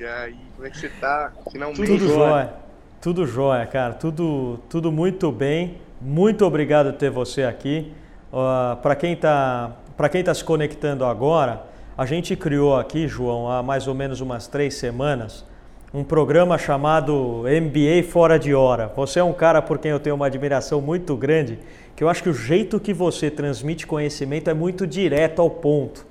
[0.00, 1.32] E aí, como é que você tá?
[1.50, 1.84] Finalmente.
[1.84, 2.54] Tudo jóia.
[3.02, 3.94] Tudo jóia, cara.
[3.94, 5.78] Tudo, tudo muito bem.
[6.00, 7.92] Muito obrigado por ter você aqui.
[8.32, 11.64] Uh, Para quem está para quem tá se conectando agora,
[11.96, 15.44] a gente criou aqui, João, há mais ou menos umas três semanas,
[15.92, 18.92] um programa chamado MBA Fora de Hora.
[18.94, 21.58] Você é um cara por quem eu tenho uma admiração muito grande,
[21.96, 26.06] que eu acho que o jeito que você transmite conhecimento é muito direto ao ponto.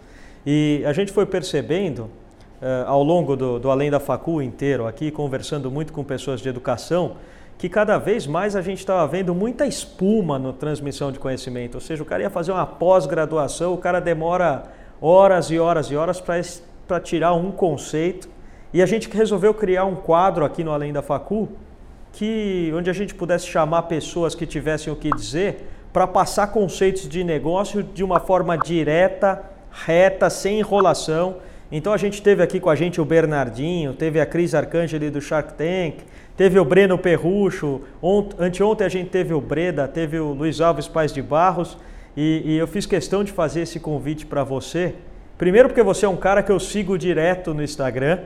[0.45, 2.09] E a gente foi percebendo
[2.87, 7.17] ao longo do, do Além da Facu inteiro aqui, conversando muito com pessoas de educação,
[7.57, 11.75] que cada vez mais a gente estava vendo muita espuma na transmissão de conhecimento.
[11.75, 14.63] Ou seja, o cara ia fazer uma pós-graduação, o cara demora
[15.01, 18.29] horas e horas e horas para tirar um conceito.
[18.73, 21.49] E a gente resolveu criar um quadro aqui no Além da Facu,
[22.13, 27.07] que, onde a gente pudesse chamar pessoas que tivessem o que dizer para passar conceitos
[27.07, 31.37] de negócio de uma forma direta, reta, sem enrolação
[31.71, 35.19] então a gente teve aqui com a gente o Bernardinho, teve a Cris Arcangeli do
[35.19, 35.97] Shark Tank,
[36.35, 40.87] teve o Breno Perrucho, ont, anteontem a gente teve o Breda, teve o Luiz Alves
[40.87, 41.77] Paz de Barros
[42.15, 44.95] e, e eu fiz questão de fazer esse convite para você.
[45.37, 48.19] Primeiro porque você é um cara que eu sigo direto no Instagram.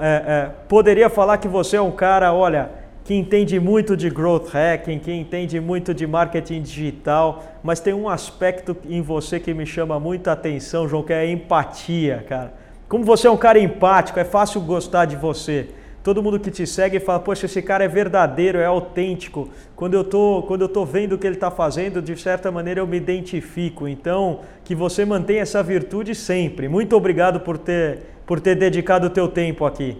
[0.00, 2.70] É, é, poderia falar que você é um cara, olha,
[3.06, 8.08] que entende muito de growth hacking, que entende muito de marketing digital, mas tem um
[8.08, 12.52] aspecto em você que me chama muita atenção, João, que é a empatia, cara.
[12.88, 15.68] Como você é um cara empático, é fácil gostar de você.
[16.02, 19.50] Todo mundo que te segue fala, poxa, esse cara é verdadeiro, é autêntico.
[19.76, 22.80] Quando eu tô, quando eu tô vendo o que ele está fazendo, de certa maneira
[22.80, 23.86] eu me identifico.
[23.86, 26.68] Então, que você mantenha essa virtude sempre.
[26.68, 29.96] Muito obrigado por ter, por ter dedicado o teu tempo aqui.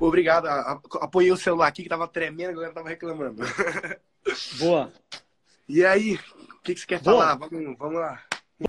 [0.00, 0.46] Obrigado.
[1.00, 3.42] Apoiei o celular aqui que tava tremendo, a galera tava reclamando.
[4.58, 4.92] Boa.
[5.68, 7.18] E aí, o que, que você quer Boa.
[7.18, 7.34] falar?
[7.36, 8.20] Vamos, vamos lá.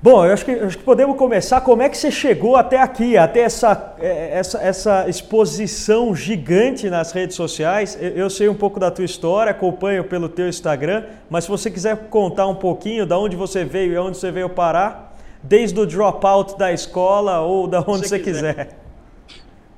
[0.03, 1.61] Bom, eu acho que, acho que podemos começar.
[1.61, 7.11] Como é que você chegou até aqui, até essa, é, essa, essa exposição gigante nas
[7.11, 7.97] redes sociais?
[7.99, 11.71] Eu, eu sei um pouco da tua história, acompanho pelo teu Instagram, mas se você
[11.71, 15.87] quiser contar um pouquinho da onde você veio e onde você veio parar, desde o
[15.87, 18.53] dropout da escola ou da onde você, você quiser.
[18.53, 18.79] quiser.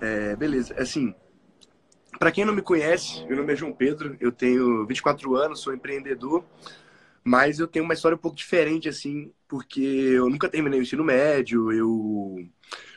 [0.01, 0.75] É, beleza.
[0.77, 1.15] Assim,
[2.21, 5.73] para quem não me conhece, meu nome é João Pedro, eu tenho 24 anos, sou
[5.73, 6.45] empreendedor,
[7.23, 11.03] mas eu tenho uma história um pouco diferente, assim, porque eu nunca terminei o ensino
[11.03, 12.47] médio, eu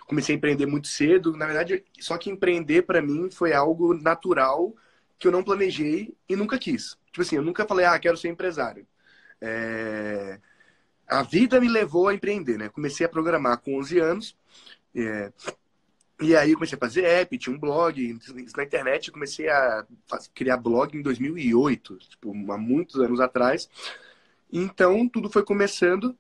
[0.07, 1.35] comecei a empreender muito cedo.
[1.39, 4.75] Na verdade, só que empreender para mim foi algo natural
[5.19, 6.99] que eu não planejei e nunca quis.
[7.07, 8.87] Tipo assim, eu nunca falei, ah, quero ser empresário.
[9.41, 10.39] É...
[11.09, 12.69] A vida me levou a empreender, né?
[12.69, 14.37] Comecei a programar com 11 anos.
[14.95, 15.33] É...
[16.21, 18.19] E aí eu comecei a fazer app, tinha um blog
[18.57, 19.85] na internet, comecei a
[20.33, 23.69] criar blog em 2008, tipo, há muitos anos atrás.
[24.53, 26.17] Então tudo foi começando.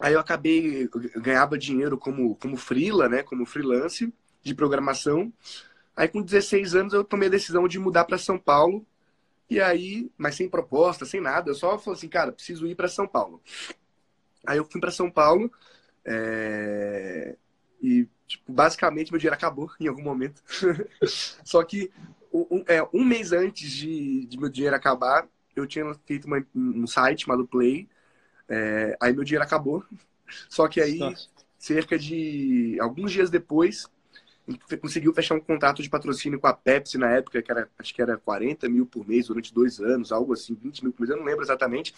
[0.00, 5.32] Aí eu acabei eu ganhava dinheiro como como freela, né, como freelance de programação.
[5.96, 8.86] Aí com 16 anos eu tomei a decisão de mudar para São Paulo.
[9.48, 12.88] E aí, mas sem proposta, sem nada, eu só falei assim, cara, preciso ir para
[12.88, 13.42] São Paulo.
[14.46, 15.50] Aí eu fui para São Paulo
[16.04, 17.13] é...
[18.54, 20.42] basicamente meu dinheiro acabou em algum momento.
[21.44, 21.90] Só que
[22.32, 26.86] um, é, um mês antes de, de, meu dinheiro acabar, eu tinha feito uma, um
[26.86, 27.88] site chamado Play.
[28.48, 29.84] É, aí meu dinheiro acabou.
[30.48, 31.28] Só que aí, Nossa.
[31.58, 33.86] cerca de alguns dias depois,
[34.80, 38.02] conseguiu fechar um contrato de patrocínio com a Pepsi na época, que era, acho que
[38.02, 41.16] era 40 mil por mês durante dois anos, algo assim, 20 mil por mês, eu
[41.16, 41.94] não lembro exatamente.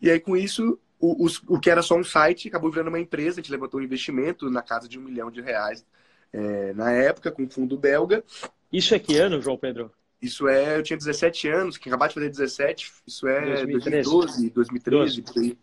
[0.00, 3.00] E aí, com isso, o, o, o que era só um site acabou virando uma
[3.00, 5.84] empresa, a gente levantou um investimento na casa de um milhão de reais
[6.32, 8.24] é, na época, com fundo belga.
[8.72, 9.92] Isso é que ano, João Pedro?
[10.20, 14.10] Isso é, eu tinha 17 anos, que acabei de fazer 17, isso é 2013.
[14.10, 15.22] 2012, 2013, 12.
[15.22, 15.58] por aí.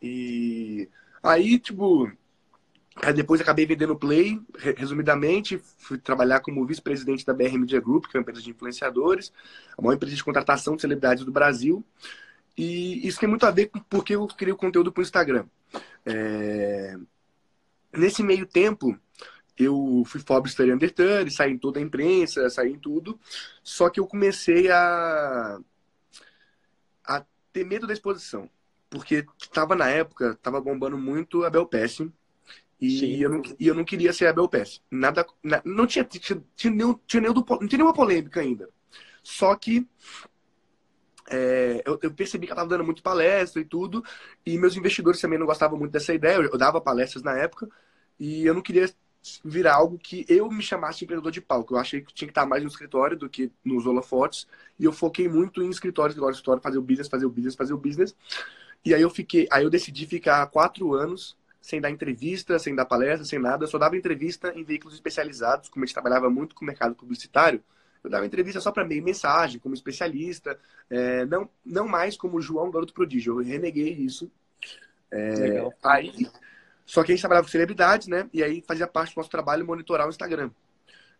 [0.00, 0.88] E
[1.22, 2.10] aí, tipo,
[2.96, 4.40] aí depois acabei vendendo Play,
[4.76, 9.32] resumidamente, fui trabalhar como vice-presidente da BR Media Group, que é uma empresa de influenciadores,
[9.76, 11.84] a maior empresa de contratação de celebridades do Brasil.
[12.56, 15.46] E isso tem muito a ver com porque eu criei o conteúdo para o Instagram.
[16.04, 16.96] É...
[17.92, 18.98] Nesse meio tempo,
[19.56, 23.18] eu fui Forbes 300 saí em toda a imprensa, saí em tudo.
[23.62, 25.58] Só que eu comecei a,
[27.04, 28.48] a ter medo da exposição.
[28.88, 31.98] Porque estava na época, estava bombando muito a Belpass.
[32.80, 34.82] E eu, não, e eu não queria ser a Belpass.
[34.90, 35.24] Nada,
[35.64, 38.68] não tinha, tinha, tinha, nenhum, tinha, nenhum, não tinha nenhuma polêmica ainda.
[39.22, 39.86] Só que
[41.30, 44.04] é, eu, eu, percebi que ela estava dando muito palestra e tudo,
[44.44, 46.36] e meus investidores também não gostavam muito dessa ideia.
[46.36, 47.68] Eu, eu, dava palestras na época,
[48.18, 48.92] e eu não queria
[49.44, 51.74] virar algo que eu me chamasse de empreendedor de palco.
[51.74, 54.46] Eu achei que tinha que estar mais no escritório do que nos holofotes,
[54.78, 57.72] e eu foquei muito em escritório, escritório, escritório, fazer o business, fazer o business, fazer
[57.74, 58.16] o business.
[58.84, 62.84] E aí eu fiquei, aí eu decidi ficar quatro anos sem dar entrevista, sem dar
[62.84, 63.64] palestra, sem nada.
[63.64, 66.94] Eu só dava entrevista em veículos especializados, como a gente trabalhava muito com o mercado
[66.94, 67.62] publicitário.
[68.02, 70.58] Eu dava entrevista só para meio mensagem, como especialista,
[70.90, 73.40] é, não, não mais como João Garoto Prodígio.
[73.40, 74.30] Eu reneguei isso.
[75.10, 75.70] É.
[75.84, 76.28] Aí,
[76.84, 78.28] só que a gente trabalhava com celebridades, né?
[78.32, 80.50] E aí fazia parte do nosso trabalho monitorar o Instagram.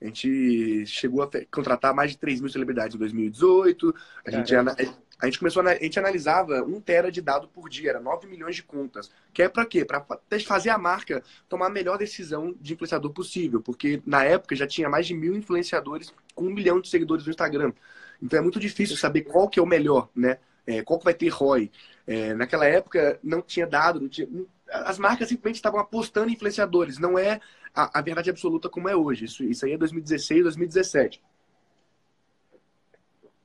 [0.02, 3.94] A gente chegou a contratar mais de 3 mil celebridades em 2018.
[4.26, 7.90] A gente, a gente começou a, a gente analisava um tera de dado por dia,
[7.90, 9.12] era 9 milhões de contas.
[9.32, 9.84] Que é para quê?
[9.84, 10.04] Para
[10.44, 13.62] fazer a marca tomar a melhor decisão de influenciador possível.
[13.62, 17.30] Porque na época já tinha mais de mil influenciadores com um milhão de seguidores no
[17.30, 17.72] Instagram.
[18.20, 20.38] Então é muito difícil saber qual que é o melhor, né?
[20.66, 21.70] É, qual que vai ter ROI.
[22.06, 24.28] É, naquela época não tinha dado, não tinha,
[24.72, 26.98] as marcas simplesmente estavam apostando em influenciadores.
[26.98, 27.40] Não é
[27.74, 29.26] a, a verdade absoluta como é hoje.
[29.26, 31.22] Isso, isso aí é 2016, 2017.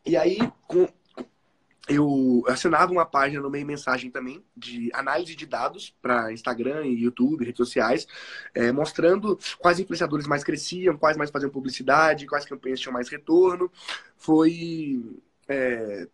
[0.06, 0.38] E aí,
[0.68, 0.88] com,
[1.88, 7.04] eu assinava uma página no meio mensagem também de análise de dados para Instagram e
[7.04, 8.08] YouTube, redes sociais,
[8.54, 13.72] é, mostrando quais influenciadores mais cresciam, quais mais faziam publicidade, quais campanhas tinham mais retorno.
[14.16, 15.02] Foi
[15.48, 16.08] é,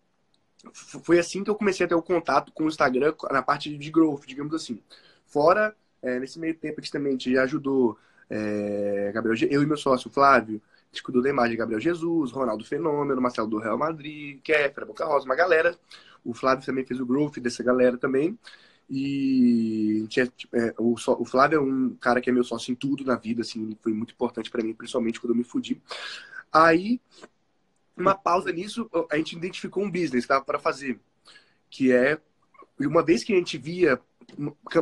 [0.72, 3.92] foi assim que eu comecei a ter o contato com o Instagram na parte de
[3.92, 4.80] growth, digamos assim.
[5.26, 7.98] Fora, é, nesse meio tempo que também te ajudou
[8.30, 10.62] é, Gabriel, eu e meu sócio Flávio,
[10.94, 15.26] a da imagem de Gabriel Jesus, Ronaldo Fenômeno, Marcelo do Real Madrid, Kéfera, Boca Rosa,
[15.26, 15.76] uma galera.
[16.24, 18.38] O Flávio também fez o growth dessa galera também.
[18.90, 23.04] E tinha, é, o, o, Flávio é um cara que é meu sócio em tudo
[23.04, 25.82] na vida, assim, foi muito importante para mim, principalmente quando eu me fudi.
[26.52, 27.02] Aí
[27.96, 31.00] uma pausa nisso, a gente identificou um business tá, para fazer,
[31.70, 32.20] que é,
[32.80, 34.00] uma vez que a gente via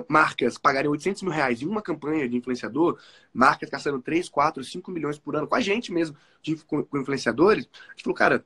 [0.07, 2.99] marcas pagarem 800 mil reais em uma campanha de influenciador,
[3.33, 6.97] marcas gastando 3, 4, 5 milhões por ano, com a gente mesmo, de, com, com
[6.99, 8.45] influenciadores, a gente falou, cara,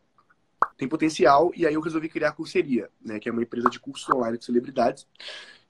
[0.77, 3.79] tem potencial, e aí eu resolvi criar a Curseria, né, que é uma empresa de
[3.79, 5.05] cursos online de celebridades,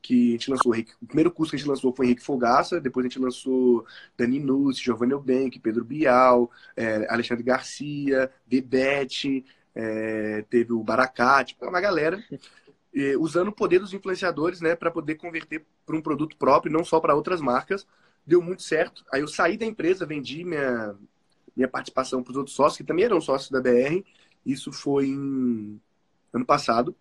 [0.05, 0.71] que a gente lançou,
[1.01, 3.85] o primeiro curso que a gente lançou foi Henrique Fogaça, depois a gente lançou
[4.15, 9.43] Dani Nuss, Giovanni Eubank, Pedro Bial, é, Alexandre Garcia, Bebete,
[9.73, 12.23] é, teve o Baracá, tipo, uma galera,
[13.19, 16.99] usando o poder dos influenciadores, né, para poder converter para um produto próprio, não só
[16.99, 17.85] para outras marcas.
[18.25, 19.03] Deu muito certo.
[19.11, 20.95] Aí eu saí da empresa, vendi minha,
[21.55, 24.03] minha participação para os outros sócios, que também eram sócios da BR.
[24.45, 25.79] Isso foi em
[26.33, 26.95] ano passado.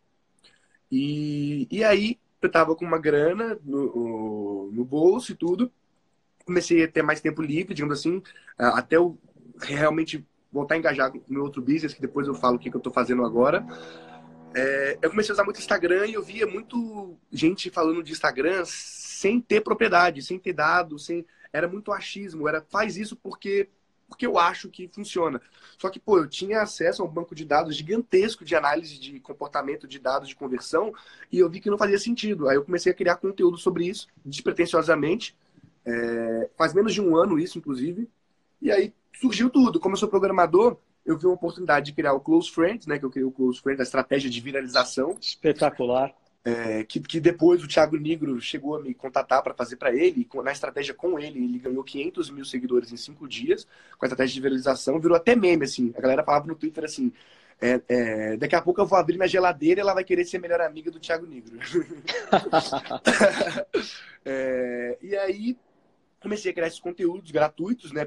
[0.91, 5.71] E, e aí eu tava com uma grana no, no bolso e tudo.
[6.45, 8.23] Comecei a ter mais tempo livre, digamos assim,
[8.59, 9.19] até eu
[9.61, 12.77] realmente voltar a engajar no meu outro business, que depois eu falo o que, que
[12.77, 13.67] eu tô fazendo agora.
[14.55, 18.63] É, eu comecei a usar muito Instagram e eu via muito gente falando de Instagram
[18.65, 21.27] sem ter propriedade, sem ter dados, sem...
[21.53, 23.69] era muito achismo, era faz isso porque
[24.09, 25.41] porque eu acho que funciona.
[25.79, 29.21] Só que, pô, eu tinha acesso a um banco de dados gigantesco de análise de
[29.21, 30.93] comportamento de dados de conversão
[31.31, 32.49] e eu vi que não fazia sentido.
[32.49, 35.37] Aí eu comecei a criar conteúdo sobre isso, despretensiosamente.
[35.85, 38.09] É, faz menos de um ano isso, inclusive.
[38.61, 39.81] E aí surgiu tudo.
[39.81, 42.99] Como eu sou programador, eu vi uma oportunidade de criar o Close Friends, né?
[42.99, 45.17] Que eu criei o Close Friends, a estratégia de viralização.
[45.21, 49.95] Espetacular é, que, que depois o Thiago Negro chegou a me contatar para fazer para
[49.95, 53.67] ele, na estratégia com ele, ele ganhou 500 mil seguidores em cinco dias,
[53.99, 57.11] com a estratégia de viralização, virou até meme, assim, a galera falava no Twitter assim,
[57.61, 60.39] é, é, daqui a pouco eu vou abrir minha geladeira e ela vai querer ser
[60.39, 61.59] melhor amiga do Thiago Negro.
[64.25, 65.57] é, e aí
[66.21, 68.07] comecei a criar esses conteúdos gratuitos, né,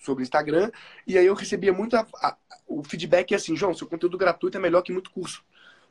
[0.00, 0.72] sobre Instagram,
[1.06, 2.36] e aí eu recebia muito a, a,
[2.66, 5.44] o feedback assim, João, seu conteúdo gratuito é melhor que muito curso.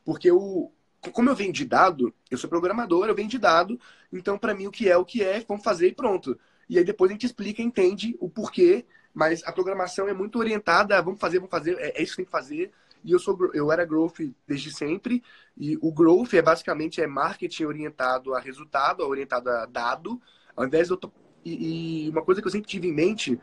[0.04, 0.70] Porque o,
[1.10, 3.78] como eu venho de dado, eu sou programador, eu venho de dado,
[4.12, 6.38] então para mim o que é o que é, vamos fazer e pronto.
[6.68, 11.00] E aí depois a gente explica, entende o porquê, mas a programação é muito orientada,
[11.02, 12.70] vamos fazer, vamos fazer, é, é isso que tem que fazer.
[13.04, 15.24] E eu sou eu era growth desde sempre,
[15.58, 20.22] e o growth é basicamente é marketing orientado a resultado, orientado a dado,
[20.54, 21.12] ao invés de eu
[21.44, 23.38] e, e uma coisa que eu sempre tive em mente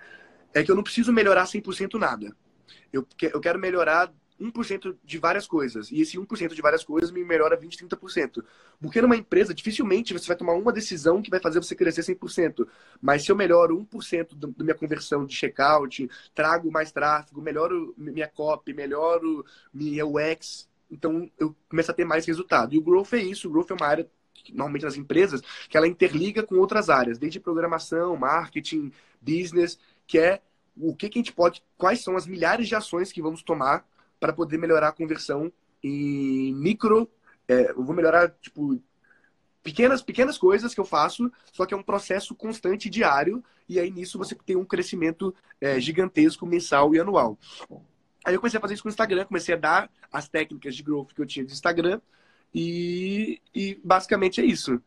[0.54, 2.36] é que eu não preciso melhorar 100% nada.
[2.92, 5.91] Eu, eu quero melhorar 1% de várias coisas.
[5.91, 8.43] E esse 1% de várias coisas me melhora 20, 30%.
[8.81, 12.67] Porque numa empresa, dificilmente você vai tomar uma decisão que vai fazer você crescer 100%.
[13.01, 18.27] Mas se eu melhoro 1% da minha conversão de checkout, trago mais tráfego, melhoro minha
[18.27, 22.74] copy, melhoro minha UX, então eu começo a ter mais resultado.
[22.74, 23.48] E o growth é isso.
[23.48, 24.10] O growth é uma área
[24.53, 28.91] normalmente nas empresas, que ela interliga com outras áreas, desde programação, marketing,
[29.22, 29.77] business,
[30.08, 30.41] que é
[30.77, 33.86] o que, que a gente pode, quais são as milhares de ações que vamos tomar
[34.19, 35.51] para poder melhorar a conversão
[35.83, 37.09] em micro.
[37.47, 38.81] É, eu vou melhorar, tipo,
[39.63, 43.91] pequenas, pequenas coisas que eu faço, só que é um processo constante diário, e aí
[43.91, 47.38] nisso você tem um crescimento é, gigantesco mensal e anual.
[48.25, 50.83] Aí eu comecei a fazer isso com o Instagram, comecei a dar as técnicas de
[50.83, 52.01] growth que eu tinha de Instagram,
[52.53, 54.81] e, e basicamente é isso.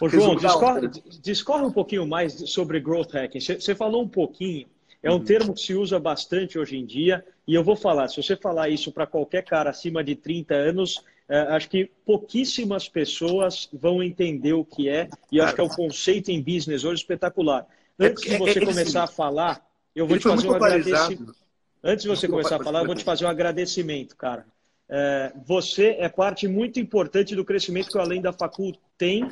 [0.00, 0.88] Ô, João, discorre,
[1.20, 3.40] discorre, um pouquinho mais sobre growth hacking.
[3.40, 4.66] Você falou um pouquinho,
[5.02, 5.24] é um uhum.
[5.24, 8.68] termo que se usa bastante hoje em dia, e eu vou falar, se você falar
[8.68, 14.52] isso para qualquer cara acima de 30 anos, é, acho que pouquíssimas pessoas vão entender
[14.52, 17.66] o que é, e acho que é um conceito em business hoje espetacular.
[17.98, 21.34] É Antes de você começar a falar, eu vou te fazer um agradecimento.
[21.82, 24.46] Antes de você começar a falar, eu vou te fazer um agradecimento, cara.
[24.88, 29.28] É, você é parte muito importante do crescimento que o Além da Facul tem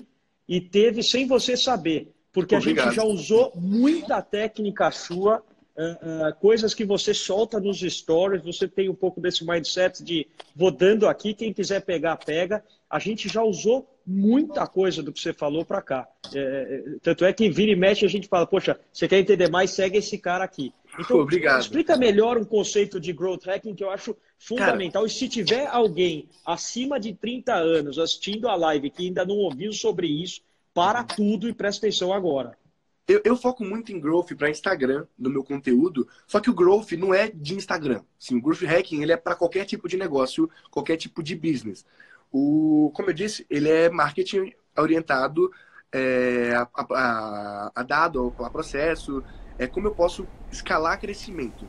[0.48, 2.86] e teve sem você saber, porque Obrigado.
[2.86, 5.42] a gente já usou muita técnica sua,
[5.76, 10.26] uh, uh, coisas que você solta nos stories, você tem um pouco desse mindset de
[10.54, 12.64] vou dando aqui, quem quiser pegar, pega.
[12.88, 16.08] A gente já usou muita coisa do que você falou para cá.
[16.34, 19.50] É, é, tanto é que vira e mexe a gente fala, poxa, você quer entender
[19.50, 20.72] mais, segue esse cara aqui.
[20.98, 21.60] Então, Obrigado.
[21.60, 25.02] explica melhor um conceito de growth hacking que eu acho fundamental.
[25.02, 29.36] Cara, e se tiver alguém acima de 30 anos assistindo a live que ainda não
[29.36, 30.40] ouviu sobre isso,
[30.72, 32.56] para tudo e presta atenção agora.
[33.06, 36.92] Eu, eu foco muito em growth para Instagram no meu conteúdo, só que o growth
[36.92, 38.02] não é de Instagram.
[38.18, 41.84] Sim, o growth hacking ele é para qualquer tipo de negócio, qualquer tipo de business.
[42.32, 45.52] O, como eu disse, ele é marketing orientado
[45.92, 49.22] é, a, a, a, dado, a processo,
[49.58, 51.68] é como eu posso escalar crescimento.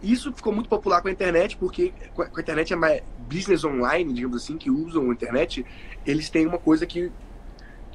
[0.00, 4.12] Isso ficou muito popular com a internet, porque com a internet é mais business online,
[4.12, 5.66] digamos assim, que usam a internet,
[6.06, 7.12] eles têm uma coisa que,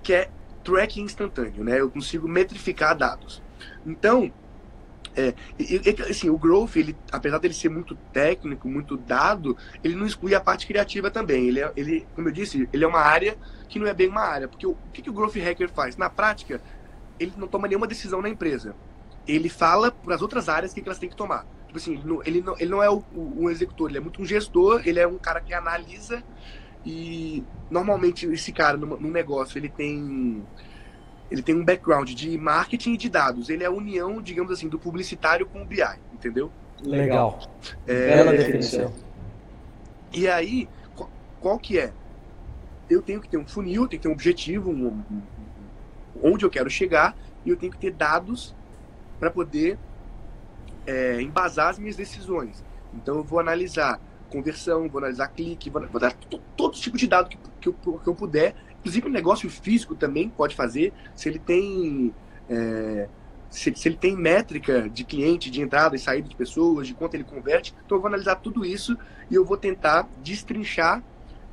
[0.03, 0.29] que é
[0.67, 1.79] tracking instantâneo, né?
[1.79, 3.41] Eu consigo metrificar dados.
[3.85, 4.33] Então,
[5.15, 5.33] é,
[6.09, 10.41] assim, o growth, ele, apesar dele ser muito técnico, muito dado, ele não exclui a
[10.41, 11.47] parte criativa também.
[11.47, 13.37] Ele, é, ele, como eu disse, ele é uma área
[13.69, 14.47] que não é bem uma área.
[14.49, 15.95] Porque o, o que, que o growth hacker faz?
[15.95, 16.61] Na prática,
[17.17, 18.75] ele não toma nenhuma decisão na empresa.
[19.25, 21.45] Ele fala para as outras áreas o que, que elas têm que tomar.
[21.67, 24.01] Tipo assim, ele não, ele não, ele não é o, o, um executor, ele é
[24.01, 26.23] muito um gestor, ele é um cara que analisa
[26.87, 30.41] e normalmente esse cara num, num negócio ele tem
[31.29, 33.49] ele tem um background de marketing e de dados.
[33.49, 36.49] Ele é a união, digamos assim, do publicitário com o BI, entendeu?
[36.81, 37.37] Legal.
[37.85, 38.93] É, Bela definição.
[40.13, 41.09] E aí, qual,
[41.41, 41.91] qual, que é?
[42.89, 45.21] Eu tenho que ter um funil, tenho que ter um objetivo, um, um,
[46.23, 47.13] onde eu quero chegar,
[47.45, 48.55] e eu tenho que ter dados
[49.19, 49.77] para poder
[50.85, 52.63] é, embasar as minhas decisões.
[52.93, 56.13] Então, eu vou analisar conversão, vou analisar clique, vou, vou dar
[56.55, 58.55] todo, tipo de dado que, que, eu, que eu puder
[58.87, 62.13] Inclusive o negócio físico também pode fazer, se ele tem.
[62.49, 63.09] É,
[63.49, 67.15] se, se, ele tem métrica de cliente, de entrada e saída de pessoas, de quanto
[67.15, 67.73] ele converte.
[67.85, 68.97] Então eu vou analisar tudo isso
[69.29, 71.03] e eu vou tentar destrinchar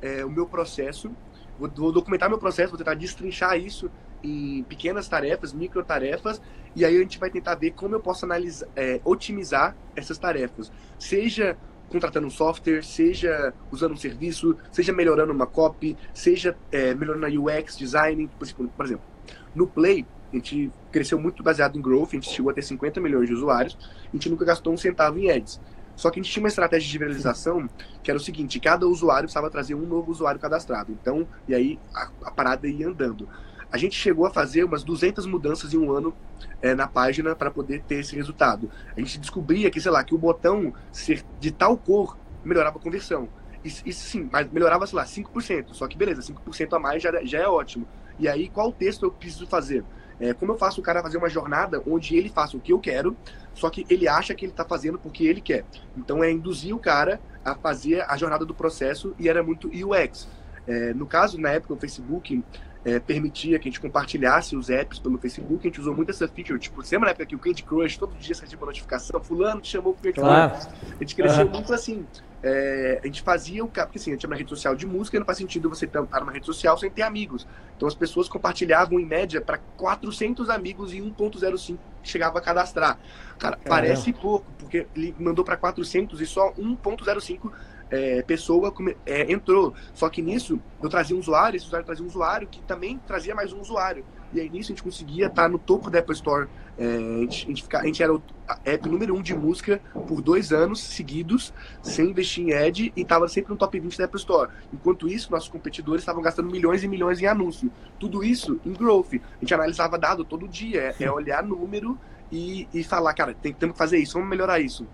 [0.01, 1.11] é, o meu processo,
[1.59, 3.91] vou, vou, documentar meu processo, vou tentar destrinchar isso
[4.23, 6.41] em pequenas tarefas, micro tarefas,
[6.73, 10.71] e aí a gente vai tentar ver como eu posso analisar, é, otimizar essas tarefas.
[10.97, 11.57] Seja
[11.89, 17.29] contratando um software, seja usando um serviço, seja melhorando uma copy, seja é, melhorando a
[17.29, 18.29] UX, design.
[18.75, 19.05] Por exemplo,
[19.53, 22.99] no Play, a gente cresceu muito baseado em growth, a gente chegou a ter 50
[22.99, 23.77] milhões de usuários,
[24.11, 25.59] a gente nunca gastou um centavo em ads.
[25.95, 27.69] Só que a gente tinha uma estratégia de viralização
[28.03, 30.91] que era o seguinte: cada usuário precisava trazer um novo usuário cadastrado.
[30.91, 33.27] Então, e aí a, a parada ia andando.
[33.75, 36.15] A gente chegou a fazer umas 200 mudanças em um ano
[36.61, 38.71] é, na página para poder ter esse resultado.
[38.95, 42.81] A gente descobria que, sei lá, que o botão ser de tal cor melhorava a
[42.81, 43.27] conversão.
[43.65, 45.73] Isso, sim, mas melhorava, sei lá, 5%.
[45.73, 47.85] Só que beleza, 5% a mais já, já é ótimo.
[48.17, 49.83] E aí, qual texto eu preciso fazer?
[50.21, 52.79] É, como eu faço o cara fazer uma jornada onde ele faça o que eu
[52.79, 53.13] quero,
[53.53, 55.65] só que ele acha que ele está fazendo porque ele quer.
[55.97, 60.29] Então é induzir o cara a fazer a jornada do processo e era muito UX.
[60.67, 62.43] É, no caso, na época, o Facebook,
[62.85, 65.67] é, permitia que a gente compartilhasse os apps pelo Facebook.
[65.67, 66.59] A gente usou muito essa feature.
[66.59, 69.19] Tipo, você lembra na época que o Candy Crush, todo dia você recebia uma notificação,
[69.19, 70.21] fulano te chamou pro Candy.
[70.21, 70.67] Crush.
[70.93, 71.51] A gente cresceu uhum.
[71.51, 72.05] muito assim.
[72.43, 75.17] É, a gente fazia o porque assim, a gente tinha uma rede social de música
[75.17, 77.47] e não faz sentido você estar numa rede social sem ter amigos.
[77.75, 82.99] Então as pessoas compartilhavam em média para 400 amigos e 1.05 chegava a cadastrar.
[83.39, 83.63] Cara, Caramba.
[83.67, 87.51] parece pouco, porque ele mandou para 400 e só 1.05
[87.89, 88.73] é, pessoa
[89.05, 89.73] é, entrou.
[89.93, 93.35] Só que nisso eu trazia um usuário, esse usuário trazia um usuário que também trazia
[93.35, 94.05] mais um usuário.
[94.33, 96.47] E aí nisso a gente conseguia estar no topo da Apple Store.
[96.77, 98.21] É, a, gente, a, gente fica, a, gente, era o
[98.65, 103.29] app número um de música por dois anos seguidos, sem investir em ad, e estava
[103.29, 104.51] sempre no top 20 da Apple Store.
[104.73, 107.71] Enquanto isso, nossos competidores estavam gastando milhões e milhões em anúncio.
[107.97, 109.13] Tudo isso em growth.
[109.13, 111.97] A gente analisava dado todo dia, é, é olhar número
[112.31, 114.85] e, e falar, cara, tem, temos que fazer isso, vamos melhorar isso.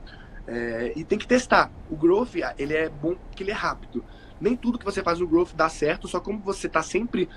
[0.52, 1.72] É, e tem que testar.
[1.90, 4.04] O growth, ele é bom porque ele é rápido.
[4.40, 7.30] Nem tudo que você faz no growth dá certo, só como você está sempre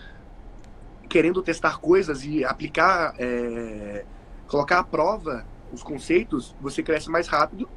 [1.09, 4.05] querendo testar coisas e aplicar, é,
[4.49, 7.69] colocar à prova os conceitos, você cresce mais rápido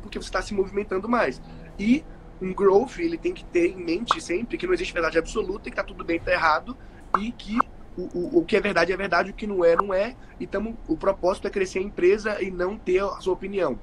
[0.00, 1.40] porque você está se movimentando mais.
[1.78, 2.04] E
[2.40, 5.76] um growth, ele tem que ter em mente sempre que não existe verdade absoluta, que
[5.76, 6.76] tá tudo bem, tá errado,
[7.20, 7.56] e que
[7.96, 10.16] o, o, o que é verdade é verdade, o que não é, não é.
[10.40, 13.78] E tamo, o propósito é crescer a empresa e não ter a sua opinião.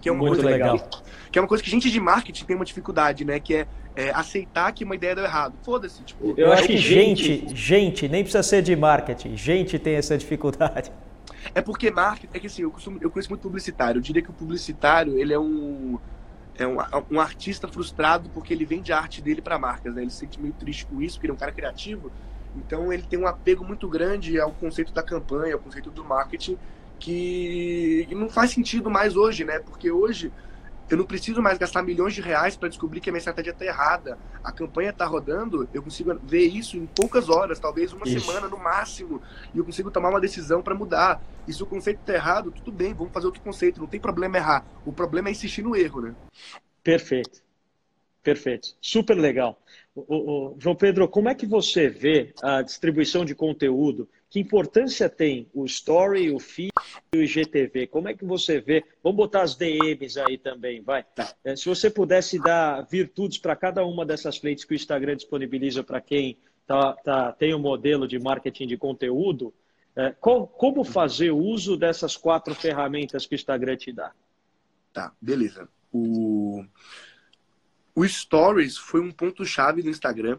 [0.00, 0.78] Que é uma Muito coisa legal.
[0.78, 3.40] Que, que é uma coisa que gente de marketing tem uma dificuldade, né?
[3.40, 5.54] Que é, é aceitar que uma ideia deu errado.
[5.62, 6.34] Foda-se, tipo.
[6.36, 10.92] Eu acho que gente, gente, nem precisa ser de marketing, gente tem essa dificuldade.
[11.54, 13.98] É porque marketing, é que assim, eu, costumo, eu conheço muito publicitário.
[13.98, 15.98] Eu diria que o publicitário, ele é um
[16.58, 16.76] é um,
[17.12, 20.02] um artista frustrado porque ele vende a arte dele para marcas, né?
[20.02, 22.10] Ele se sente meio triste com isso, porque ele é um cara criativo.
[22.56, 26.58] Então ele tem um apego muito grande ao conceito da campanha, ao conceito do marketing,
[26.98, 29.58] que não faz sentido mais hoje, né?
[29.58, 30.32] Porque hoje
[30.90, 33.64] eu não preciso mais gastar milhões de reais para descobrir que a minha estratégia está
[33.64, 34.18] errada.
[34.42, 38.20] A campanha está rodando, eu consigo ver isso em poucas horas, talvez uma isso.
[38.20, 39.20] semana no máximo,
[39.54, 41.22] e eu consigo tomar uma decisão para mudar.
[41.46, 44.38] E se o conceito está errado, tudo bem, vamos fazer outro conceito, não tem problema
[44.38, 44.64] errar.
[44.86, 46.14] O problema é insistir no erro, né?
[46.82, 47.42] Perfeito.
[48.22, 48.76] Perfeito.
[48.80, 49.60] Super legal.
[49.94, 50.02] O,
[50.52, 54.08] o, João Pedro, como é que você vê a distribuição de conteúdo?
[54.30, 56.70] Que importância tem o Story, o Feed
[57.14, 57.86] e o IGTV?
[57.86, 58.84] Como é que você vê?
[59.02, 61.02] Vamos botar as DMs aí também, vai.
[61.02, 61.34] Tá.
[61.42, 65.82] É, se você pudesse dar virtudes para cada uma dessas frentes que o Instagram disponibiliza
[65.82, 69.54] para quem tá, tá, tem um modelo de marketing de conteúdo,
[69.96, 74.12] é, qual, como fazer uso dessas quatro ferramentas que o Instagram te dá?
[74.92, 75.68] Tá, beleza.
[75.90, 76.62] O,
[77.94, 80.38] o Stories foi um ponto-chave do Instagram.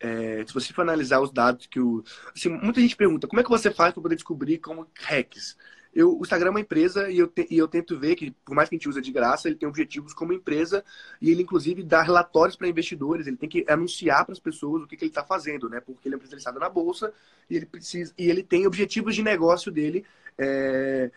[0.00, 2.02] É, se você for analisar os dados que o.
[2.34, 5.56] Assim, muita gente pergunta como é que você faz para poder descobrir como hacks.
[5.94, 8.54] Eu, o Instagram é uma empresa e eu, te, e eu tento ver que, por
[8.54, 10.82] mais que a gente use de graça, ele tem objetivos como empresa
[11.20, 13.26] e ele, inclusive, dá relatórios para investidores.
[13.26, 15.80] Ele tem que anunciar para as pessoas o que, que ele está fazendo, né?
[15.80, 17.12] Porque ele é empresa na bolsa
[17.50, 20.04] e ele precisa e ele tem objetivos de negócio dele
[20.38, 21.10] é,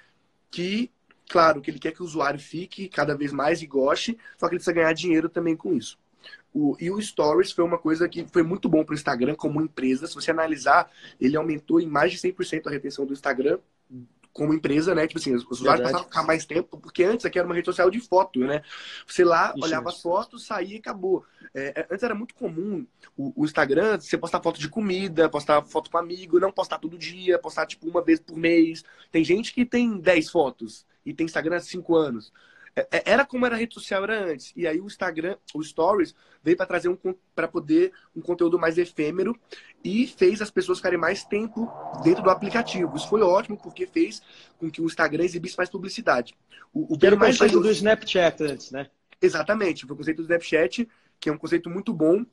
[0.51, 0.91] que
[1.27, 4.55] Claro que ele quer que o usuário fique cada vez mais e goste, só que
[4.55, 5.98] ele precisa ganhar dinheiro também com isso.
[6.53, 9.62] O, e o Stories foi uma coisa que foi muito bom para o Instagram como
[9.62, 10.08] empresa.
[10.08, 10.89] Se você analisar,
[11.20, 13.60] ele aumentou em mais de 100% a retenção do Instagram
[14.36, 15.08] como empresa, né?
[15.08, 17.67] Tipo assim, os usuários passaram a ficar mais tempo, porque antes aqui era uma rede
[17.67, 18.63] social de foto, né?
[19.08, 21.26] Você lá isso, olhava as fotos, saía e acabou.
[21.54, 25.63] É, é, antes era muito comum o, o, Instagram, você postar foto de comida, postar
[25.63, 28.84] foto com amigo, não postar todo dia, postar tipo uma vez por mês.
[29.10, 32.34] Tem gente que tem 10 fotos e tem Instagram há 5 anos.
[32.75, 34.51] É, é, era como era a rede social era antes.
[34.55, 36.97] E aí o Instagram, o Stories, veio para trazer um
[37.33, 39.39] para poder um conteúdo mais efêmero
[39.83, 41.71] e fez as pessoas ficarem mais tempo
[42.03, 42.95] dentro do aplicativo.
[42.95, 44.21] Isso foi ótimo porque fez
[44.57, 46.35] com que o Instagram exibisse mais publicidade.
[46.73, 47.61] O, o que era o conceito valioso...
[47.61, 48.89] do Snapchat antes, né?
[49.21, 50.88] Exatamente, foi o conceito do Snapchat,
[51.19, 52.25] que é um conceito muito bom,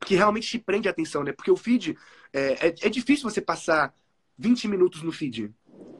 [0.00, 1.32] que realmente te prende a atenção, né?
[1.32, 1.96] Porque o feed
[2.32, 3.94] é, é, é difícil você passar
[4.38, 5.52] 20 minutos no feed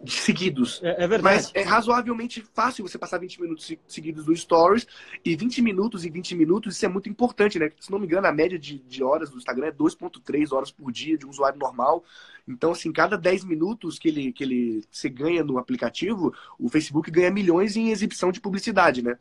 [0.07, 0.81] seguidos.
[0.83, 1.23] É, é, verdade.
[1.23, 4.87] Mas é razoavelmente fácil você passar 20 minutos seguidos do Stories.
[5.25, 7.71] E 20 minutos e 20 minutos, isso é muito importante, né?
[7.81, 10.93] Se não me engano, a média de, de horas do Instagram é 2,3 horas por
[10.93, 12.05] dia de um usuário normal.
[12.47, 17.11] Então, assim, cada 10 minutos que ele, que ele se ganha no aplicativo, o Facebook
[17.11, 19.19] ganha milhões em exibição de publicidade, né?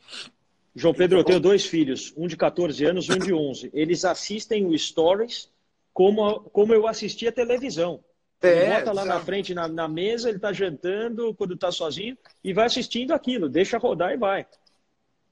[0.76, 3.70] João Pedro, eu tenho dois filhos, um de 14 anos e um de 11.
[3.74, 5.52] Eles assistem o Stories
[5.94, 8.04] como, como eu assistia a televisão.
[8.44, 12.18] Ele é, bota lá na frente, na, na mesa, ele está jantando quando está sozinho
[12.44, 14.46] e vai assistindo aquilo, deixa rodar e vai.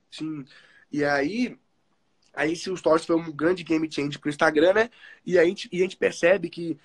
[0.10, 0.45] Sim.
[0.91, 1.58] E aí,
[2.34, 4.89] aí se o Stories foi um grande game change para o Instagram, né?
[5.26, 6.78] E a, gente, e a gente percebe que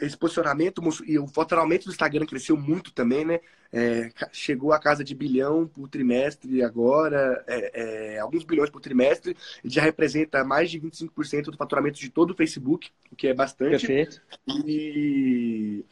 [0.00, 3.40] esse posicionamento e o faturamento do Instagram cresceu muito também, né?
[3.72, 9.36] É, chegou a casa de bilhão por trimestre agora, é, é, alguns bilhões por trimestre,
[9.64, 13.86] já representa mais de 25% do faturamento de todo o Facebook, o que é bastante.
[13.86, 14.20] Perfeito.
[14.66, 15.84] E,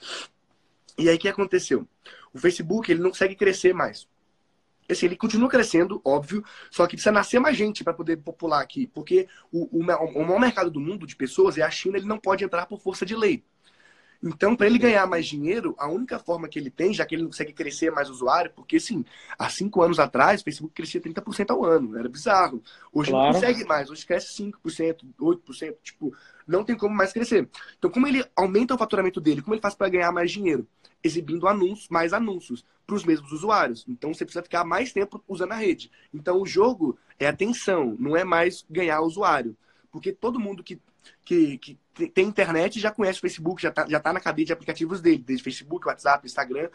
[0.98, 1.86] e aí o que aconteceu?
[2.34, 4.08] O Facebook ele não consegue crescer mais.
[4.90, 8.86] Assim, ele continua crescendo, óbvio, só que precisa nascer mais gente para poder popular aqui,
[8.86, 9.84] porque o, o, o
[10.24, 13.04] maior mercado do mundo de pessoas é a China, ele não pode entrar por força
[13.04, 13.44] de lei.
[14.22, 17.22] Então, para ele ganhar mais dinheiro, a única forma que ele tem, já que ele
[17.22, 19.04] não consegue crescer mais usuário, porque sim,
[19.38, 22.60] há cinco anos atrás, o Facebook crescia 30% ao ano, era bizarro.
[22.92, 23.26] Hoje claro.
[23.26, 26.12] não consegue mais, hoje cresce 5%, 8%, tipo,
[26.46, 27.48] não tem como mais crescer.
[27.78, 30.66] Então, como ele aumenta o faturamento dele, como ele faz para ganhar mais dinheiro?
[31.02, 33.84] Exibindo anúncios, mais anúncios para os mesmos usuários.
[33.86, 35.92] Então, você precisa ficar mais tempo usando a rede.
[36.12, 39.56] Então, o jogo é atenção, não é mais ganhar usuário.
[39.92, 40.80] Porque todo mundo que
[41.24, 44.52] que, que tem internet já conhece o Facebook, já está já tá na cadeia de
[44.52, 46.68] aplicativos dele, desde Facebook, WhatsApp, Instagram.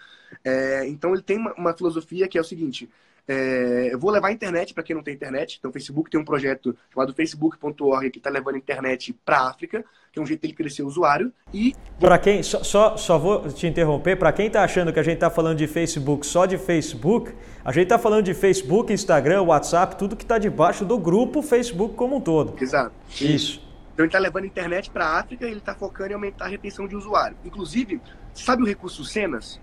[0.43, 2.89] É, então ele tem uma, uma, filosofia que é o seguinte:
[3.27, 5.57] é, eu vou levar a internet para quem não tem internet.
[5.57, 9.49] Então o Facebook tem um projeto chamado facebook.org que está levando a internet para a
[9.49, 11.31] África, que é um jeito dele crescer o usuário.
[11.53, 15.03] E para quem só, só, só vou te interromper, para quem está achando que a
[15.03, 19.43] gente está falando de Facebook só de Facebook, a gente está falando de Facebook, Instagram,
[19.43, 22.61] WhatsApp, tudo que está debaixo do grupo Facebook como um todo.
[22.61, 22.93] Exato.
[23.21, 23.63] Isso.
[23.93, 26.45] Então ele está levando a internet para a África e ele está focando em aumentar
[26.45, 27.37] a retenção de usuário.
[27.45, 28.01] Inclusive,
[28.33, 29.59] sabe o recurso Cenas?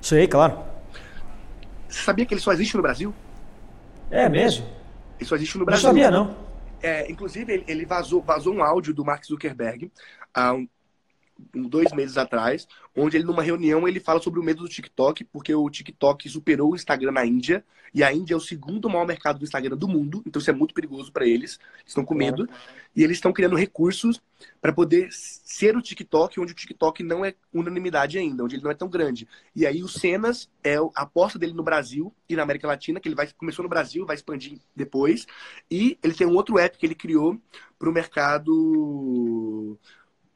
[0.00, 0.64] Sei, claro.
[1.88, 3.14] Você sabia que ele só existe no Brasil?
[4.10, 4.66] É mesmo?
[5.18, 5.84] Ele só existe no Brasil.
[5.84, 6.36] Não sabia, não.
[6.82, 9.90] É, inclusive, ele, vazou, vazou um áudio do Mark Zuckerberg
[10.34, 10.68] há um,
[11.54, 15.54] dois meses atrás, onde ele, numa reunião, ele fala sobre o medo do TikTok, porque
[15.54, 19.38] o TikTok superou o Instagram na Índia, e a Índia é o segundo maior mercado
[19.38, 22.48] do Instagram do mundo, então isso é muito perigoso para eles, estão com medo,
[22.94, 24.20] e eles estão criando recursos
[24.60, 28.70] para poder ser o TikTok, onde o TikTok não é unanimidade ainda, onde ele não
[28.70, 29.26] é tão grande.
[29.54, 33.08] E aí o Cenas é a aposta dele no Brasil e na América Latina, que
[33.08, 35.26] ele vai começou no Brasil, vai expandir depois,
[35.70, 37.40] e ele tem um outro app que ele criou
[37.78, 39.78] para o mercado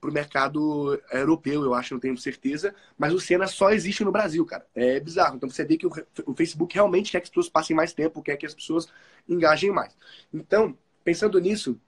[0.01, 2.75] para o mercado europeu, eu acho, não tenho certeza.
[2.99, 4.67] Mas o Senna só existe no Brasil, cara.
[4.75, 5.37] É bizarro.
[5.37, 5.91] Então você vê que o,
[6.27, 8.89] o Facebook realmente quer que as pessoas passem mais tempo, quer que as pessoas
[9.29, 9.95] engajem mais.
[10.33, 11.79] Então, pensando nisso,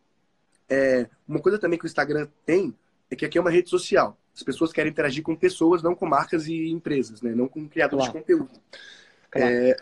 [0.69, 2.75] é, uma coisa também que o Instagram tem
[3.11, 4.19] é que aqui é uma rede social.
[4.35, 7.35] As pessoas querem interagir com pessoas, não com marcas e empresas, né?
[7.35, 8.19] não com criadores claro.
[8.19, 8.61] de conteúdo.
[9.31, 9.55] Claro.
[9.55, 9.77] É,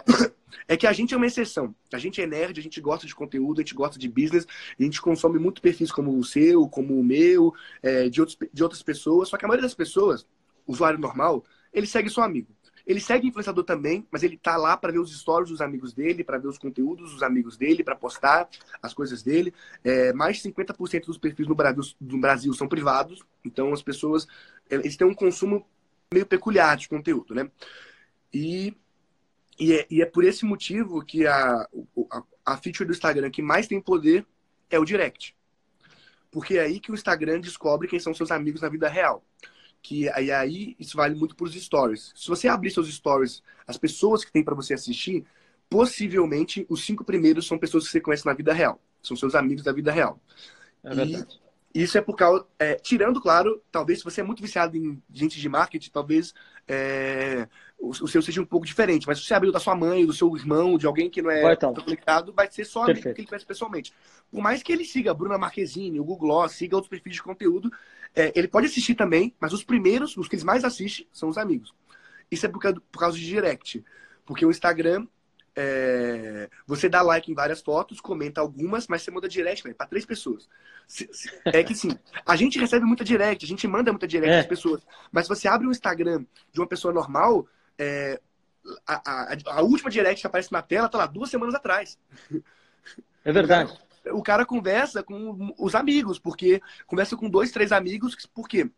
[0.67, 1.75] é que a gente é uma exceção.
[1.93, 4.47] A gente é nerd, a gente gosta de conteúdo, a gente gosta de business,
[4.79, 8.63] a gente consome muito perfis como o seu, como o meu, é, de, outros, de
[8.63, 9.29] outras pessoas.
[9.29, 10.27] Só que a maioria das pessoas,
[10.67, 12.49] usuário normal, ele segue seu amigo.
[12.87, 16.25] Ele segue influenciador também, mas ele tá lá para ver os stories dos amigos dele,
[16.25, 18.49] para ver os conteúdos dos amigos dele, para postar
[18.83, 19.55] as coisas dele.
[19.85, 24.27] É, mais de 50% dos perfis no Brasil, no Brasil são privados, então as pessoas
[24.69, 25.67] eles têm um consumo
[26.13, 27.51] meio peculiar de conteúdo, né?
[28.33, 28.77] E
[29.61, 31.69] e é, e é por esse motivo que a,
[32.11, 34.27] a, a feature do Instagram que mais tem poder
[34.71, 35.37] é o direct.
[36.31, 39.23] Porque é aí que o Instagram descobre quem são seus amigos na vida real.
[39.83, 42.13] Que aí, aí isso vale muito para os stories.
[42.17, 45.27] Se você abrir seus stories, as pessoas que tem para você assistir,
[45.69, 48.81] possivelmente os cinco primeiros são pessoas que você conhece na vida real.
[49.03, 50.19] São seus amigos da vida real.
[50.83, 51.41] É verdade.
[51.75, 52.47] E isso é por causa.
[52.59, 56.35] É, tirando, claro, talvez se você é muito viciado em gente de marketing, talvez
[56.67, 57.49] é,
[57.81, 59.07] o, o, seu seja um pouco diferente.
[59.07, 61.53] Mas se você abriu da sua mãe, do seu irmão, de alguém que não é
[61.53, 61.73] então.
[61.75, 63.93] conectado, vai ser só amigo que ele conhece pessoalmente.
[64.31, 67.23] Por mais que ele siga a Bruna Marquezine, o Google Gloss, siga outros perfis de
[67.23, 67.71] conteúdo,
[68.15, 71.39] é, ele pode assistir também, mas os primeiros, os que eles mais assistem, são os
[71.39, 71.75] amigos.
[72.31, 73.83] Isso é por causa, por causa de direct.
[74.27, 75.07] Porque o Instagram,
[75.57, 80.05] é, você dá like em várias fotos, comenta algumas, mas você manda direct para três
[80.05, 80.49] pessoas.
[81.47, 81.91] É que sim,
[82.27, 84.41] a gente recebe muita direct, a gente manda muita direct é.
[84.41, 84.83] às pessoas.
[85.11, 87.47] Mas se você abre um Instagram de uma pessoa normal,
[87.81, 88.21] é,
[88.87, 91.99] a, a, a, última direct que aparece na tela tá lá duas semanas atrás.
[93.23, 93.71] É verdade.
[94.07, 98.71] O cara, conversa com os amigos, porque conversa com dois, três amigos, por quê?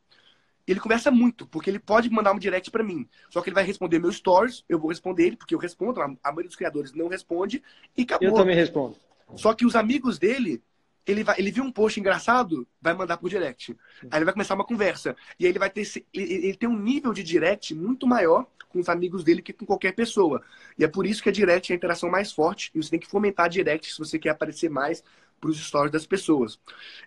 [0.66, 3.08] ele conversa muito, porque ele pode mandar um direct para mim.
[3.30, 6.08] Só que ele vai responder meus stories, eu vou responder ele, porque eu respondo, a
[6.08, 7.62] maioria dos criadores não responde,
[7.96, 8.28] e acabou.
[8.28, 8.96] Eu também respondo.
[9.36, 10.62] Só que os amigos dele,
[11.06, 13.76] ele, vai, ele viu um post engraçado, vai mandar por direct.
[14.10, 15.16] Aí ele vai começar uma conversa.
[15.38, 15.82] E aí ele vai ter.
[16.12, 19.66] Ele, ele tem um nível de direct muito maior com os amigos dele que com
[19.66, 20.42] qualquer pessoa.
[20.78, 22.70] E é por isso que a direct é a interação mais forte.
[22.74, 25.02] E você tem que fomentar a direct se você quer aparecer mais
[25.40, 26.58] para os stories das pessoas.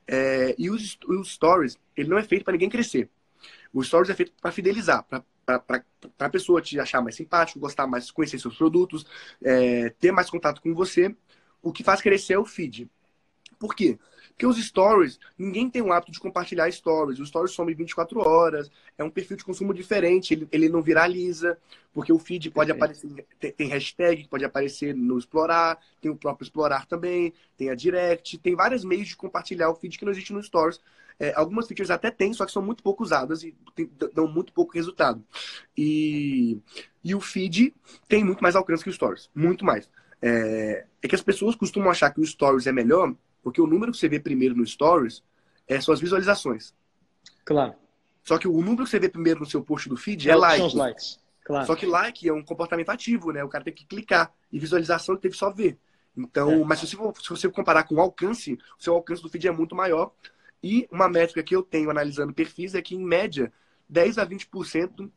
[0.07, 3.09] É, e os, os stories, ele não é feito para ninguém crescer.
[3.75, 5.23] O Stories é feito para fidelizar, para
[6.19, 9.05] a pessoa te achar mais simpático, gostar mais, conhecer seus produtos,
[9.43, 11.13] é, ter mais contato com você.
[11.61, 12.89] O que faz crescer é o feed.
[13.65, 13.97] Por quê?
[14.29, 17.19] Porque os stories, ninguém tem o hábito de compartilhar stories.
[17.19, 21.57] Os stories somem 24 horas, é um perfil de consumo diferente, ele, ele não viraliza,
[21.91, 26.45] porque o feed pode aparecer, tem, tem, hashtag, pode aparecer no Explorar, tem o próprio
[26.45, 30.31] Explorar também, tem a Direct, tem vários meios de compartilhar o feed que não existe
[30.31, 30.79] no Stories.
[31.19, 34.53] É, algumas features até tem, só que são muito pouco usadas e tem, dão muito
[34.53, 35.23] pouco resultado.
[35.75, 36.59] E,
[37.03, 37.73] e o feed
[38.07, 39.89] tem muito mais alcance que o Stories, muito mais.
[40.21, 43.13] É, é, que as pessoas costumam achar que o Stories é melhor,
[43.45, 45.21] porque o número que você vê primeiro no Stories
[45.67, 46.73] é suas visualizações.
[47.45, 47.75] Claro.
[48.23, 50.35] Só que o número que você vê primeiro no seu post do feed é, é
[50.35, 50.57] like.
[50.57, 51.19] São os likes.
[51.43, 51.67] Claro.
[51.67, 53.43] Só que like é um comportamento ativo, né?
[53.43, 54.33] O cara tem que clicar.
[54.51, 55.77] E visualização que só ver.
[56.17, 56.63] Então, é.
[56.63, 59.51] mas se você, se você comparar com o alcance, o seu alcance do feed é
[59.51, 60.11] muito maior.
[60.63, 63.53] E uma métrica que eu tenho analisando perfis é que, em média,
[63.87, 65.07] 10 a 20%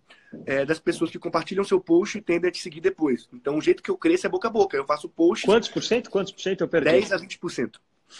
[0.44, 3.26] é, das pessoas que compartilham seu post tendem a te seguir depois.
[3.32, 4.76] Então, o jeito que eu cresço é boca a boca.
[4.76, 5.46] Eu faço post.
[5.46, 6.10] Quantos por cento?
[6.10, 6.90] Quantos por cento eu perdi?
[6.90, 7.76] 10 a 20%.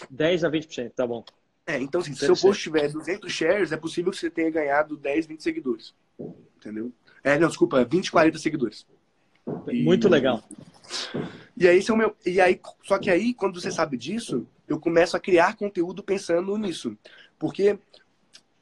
[0.09, 1.23] 10 a 20%, tá bom.
[1.65, 4.97] É, então assim, se seu post tiver 200 shares, é possível que você tenha ganhado
[4.97, 5.93] 10, 20 seguidores.
[6.57, 6.91] Entendeu?
[7.23, 8.87] É, não, desculpa, 20, 40 seguidores.
[9.67, 10.09] Muito e...
[10.09, 10.43] legal.
[11.55, 12.15] E aí, é o meu...
[12.25, 16.57] e aí, só que aí, quando você sabe disso, eu começo a criar conteúdo pensando
[16.57, 16.97] nisso.
[17.37, 17.77] Porque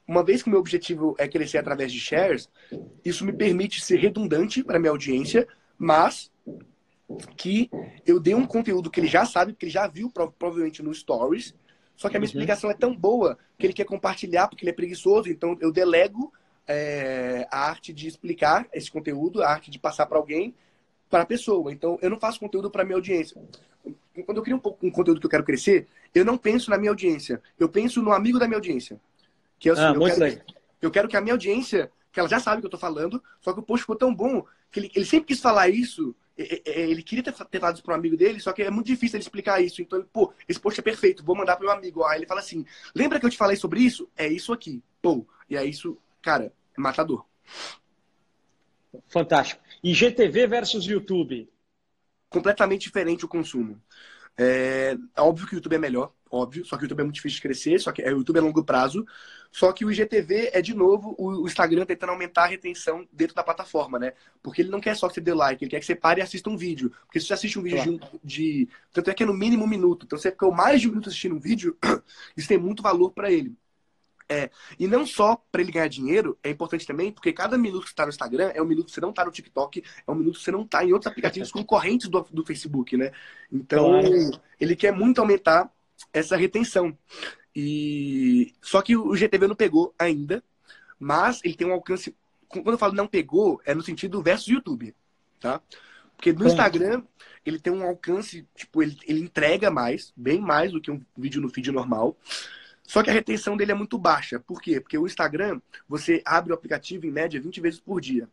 [0.06, 2.48] uma vez que o meu objetivo é crescer através de shares,
[3.04, 5.46] isso me permite ser redundante para minha audiência,
[5.78, 6.30] mas
[7.36, 7.70] que
[8.06, 11.54] eu dei um conteúdo que ele já sabe, que ele já viu provavelmente no Stories,
[11.96, 12.32] só que a minha uhum.
[12.32, 16.32] explicação é tão boa que ele quer compartilhar porque ele é preguiçoso, então eu delego
[16.66, 20.54] é, a arte de explicar esse conteúdo, a arte de passar para alguém,
[21.08, 21.72] para a pessoa.
[21.72, 23.40] Então eu não faço conteúdo para minha audiência.
[24.26, 26.90] Quando eu crio um, um, conteúdo que eu quero crescer, eu não penso na minha
[26.90, 29.00] audiência, eu penso no amigo da minha audiência.
[29.58, 30.42] Que é assim, ah, eu, quero,
[30.82, 33.22] eu quero que a minha audiência, que ela já sabe o que eu estou falando,
[33.40, 37.02] só que o post ficou tão bom que ele, ele sempre quis falar isso ele
[37.02, 39.24] queria ter, ter falado isso para um amigo dele, só que é muito difícil ele
[39.24, 39.82] explicar isso.
[39.82, 42.04] Então, pô, esse post é perfeito, vou mandar para meu amigo.
[42.04, 44.08] Aí ele fala assim: lembra que eu te falei sobre isso?
[44.16, 44.82] É isso aqui.
[45.02, 47.24] Pô, e é isso, cara, é matador.
[49.08, 49.60] Fantástico.
[49.82, 51.48] E GTV versus YouTube?
[52.28, 53.80] Completamente diferente o consumo.
[54.38, 57.36] É, óbvio que o YouTube é melhor, óbvio, só que o YouTube é muito difícil
[57.36, 59.04] de crescer, só que é, o YouTube é longo prazo.
[59.50, 63.34] Só que o IGTV é, de novo, o, o, Instagram tentando aumentar a retenção dentro
[63.34, 64.12] da plataforma, né?
[64.42, 66.22] Porque ele não quer só que você dê like, ele quer que você pare e
[66.22, 66.92] assista um vídeo.
[67.06, 68.20] Porque se você assiste um vídeo claro.
[68.22, 70.04] de, de, Tanto é que é no mínimo um minuto.
[70.04, 71.76] Então você ficou mais de um minuto assistindo um vídeo,
[72.36, 73.56] isso tem muito valor para ele.
[74.30, 77.88] É, e não só para ele ganhar dinheiro, é importante também, porque cada minuto que
[77.88, 80.36] está no Instagram é um minuto que você não está no TikTok, é um minuto
[80.36, 83.10] que você não está em outros aplicativos concorrentes do, do Facebook, né?
[83.50, 84.00] Então,
[84.60, 85.72] ele quer muito aumentar
[86.12, 86.96] essa retenção.
[87.56, 90.44] E só que o GTV não pegou ainda,
[90.98, 92.14] mas ele tem um alcance.
[92.48, 94.94] Quando eu falo não pegou, é no sentido versus YouTube,
[95.40, 95.60] tá?
[96.16, 97.02] Porque no Instagram
[97.46, 101.40] ele tem um alcance, tipo, ele, ele entrega mais, bem mais do que um vídeo
[101.40, 102.16] no feed normal.
[102.88, 104.40] Só que a retenção dele é muito baixa.
[104.40, 104.80] Por quê?
[104.80, 108.26] Porque o Instagram, você abre o aplicativo em média 20 vezes por dia.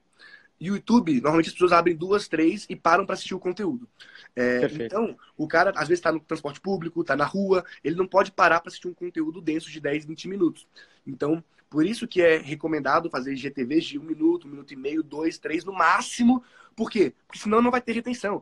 [0.58, 3.86] E o YouTube, normalmente as pessoas abrem duas, três e param para assistir o conteúdo.
[4.34, 8.08] É, então, o cara às vezes está no transporte público, está na rua, ele não
[8.08, 10.66] pode parar para assistir um conteúdo denso de 10, 20 minutos.
[11.06, 15.04] Então, por isso que é recomendado fazer GTVs de um minuto, um minuto e meio,
[15.04, 16.42] dois, três no máximo.
[16.74, 17.14] Por quê?
[17.28, 18.42] Porque senão não vai ter retenção.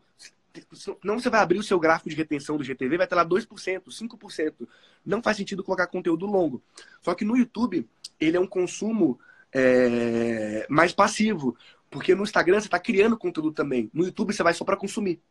[1.03, 3.47] Não você vai abrir o seu gráfico de retenção do GTV, vai ter lá 2%,
[3.47, 4.67] 5%.
[5.05, 6.61] Não faz sentido colocar conteúdo longo.
[7.01, 7.87] Só que no YouTube,
[8.19, 9.19] ele é um consumo
[9.51, 11.57] é, mais passivo.
[11.89, 13.89] Porque no Instagram você está criando conteúdo também.
[13.93, 15.21] No YouTube você vai só para consumir.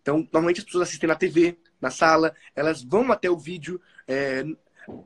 [0.00, 3.80] Então, normalmente as pessoas assistem na TV, na sala, elas vão até o vídeo.
[4.06, 4.44] É,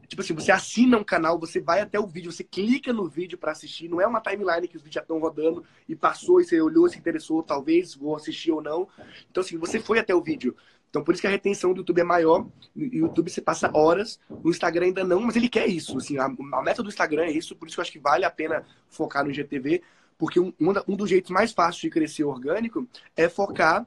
[0.08, 3.36] Tipo assim, você assina um canal, você vai até o vídeo, você clica no vídeo
[3.36, 3.88] para assistir.
[3.88, 6.88] Não é uma timeline que os vídeos já estão rodando e passou e você olhou,
[6.88, 8.88] se interessou, talvez vou assistir ou não.
[9.30, 10.56] Então, assim, você foi até o vídeo.
[10.88, 12.46] Então, por isso que a retenção do YouTube é maior.
[12.74, 15.98] No YouTube você passa horas, no Instagram ainda não, mas ele quer isso.
[15.98, 18.24] Assim, a, a meta do Instagram é isso, por isso que eu acho que vale
[18.24, 19.82] a pena focar no IGTV,
[20.16, 23.86] porque um, um dos jeitos mais fáceis de crescer orgânico é focar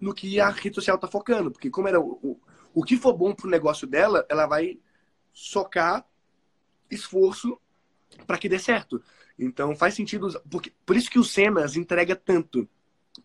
[0.00, 1.50] no que a rede social está focando.
[1.50, 2.40] Porque como era o, o,
[2.72, 4.78] o que for bom para o negócio dela, ela vai
[5.36, 6.02] socar
[6.90, 7.60] esforço
[8.26, 9.02] para que dê certo.
[9.38, 10.28] Então faz sentido.
[10.50, 12.66] Porque, por isso que o Cenas entrega tanto.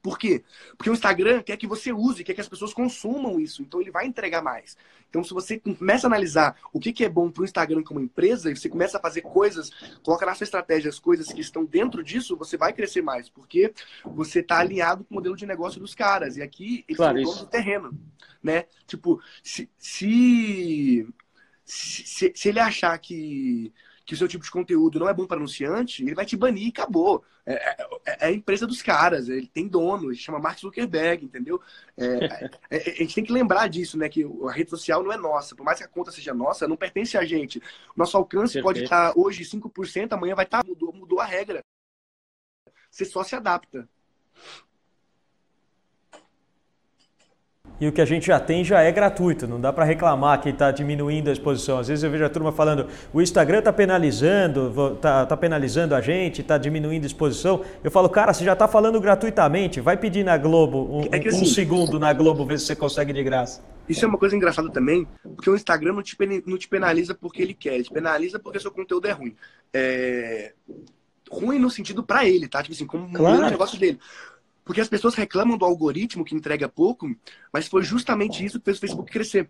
[0.01, 0.43] Por quê?
[0.77, 3.61] Porque o Instagram quer que você use, quer que as pessoas consumam isso.
[3.61, 4.75] Então ele vai entregar mais.
[5.09, 7.99] Então, se você começa a analisar o que, que é bom para o Instagram como
[7.99, 9.69] empresa, e você começa a fazer coisas,
[10.01, 13.29] coloca na sua estratégia as coisas que estão dentro disso, você vai crescer mais.
[13.29, 13.73] Porque
[14.05, 16.35] você está alinhado com o modelo de negócio dos caras.
[16.35, 17.97] E aqui eles claro, são donos do terreno.
[18.41, 18.65] Né?
[18.87, 21.07] Tipo, se, se
[21.73, 23.73] se, se ele achar que,
[24.05, 26.65] que o seu tipo de conteúdo não é bom para anunciante, ele vai te banir
[26.65, 27.23] e acabou.
[27.45, 31.61] É, é, é, a empresa dos caras, ele tem dono, ele chama Mark Zuckerberg, entendeu?
[31.95, 34.09] É, é, é, a gente tem que lembrar disso, né?
[34.09, 35.55] Que a rede social não é nossa.
[35.55, 37.63] Por mais que a conta seja nossa, não pertence a gente.
[37.95, 38.63] Nosso alcance Perfeito.
[38.63, 41.61] pode estar hoje 5%, amanhã vai estar, mudou, mudou a regra.
[42.89, 43.87] Você só se adapta.
[47.81, 50.49] E o que a gente já tem já é gratuito, não dá para reclamar que
[50.49, 51.79] está diminuindo a exposição.
[51.79, 55.99] Às vezes eu vejo a turma falando, o Instagram está penalizando, está tá penalizando a
[55.99, 57.65] gente, está diminuindo a exposição.
[57.83, 61.41] Eu falo, cara, você já está falando gratuitamente, vai pedir na Globo um, é assim,
[61.41, 63.63] um, segundo na Globo, ver se você consegue de graça.
[63.89, 66.15] Isso é uma coisa engraçada também, porque o Instagram não te,
[66.45, 69.35] não te penaliza porque ele quer, ele te penaliza porque seu conteúdo é ruim.
[69.73, 70.53] É
[71.31, 72.61] ruim no sentido para ele, tá?
[72.61, 73.45] Tipo assim, como claro.
[73.45, 73.97] o negócio dele.
[74.63, 77.13] Porque as pessoas reclamam do algoritmo que entrega pouco,
[77.51, 79.49] mas foi justamente isso que fez o Facebook crescer.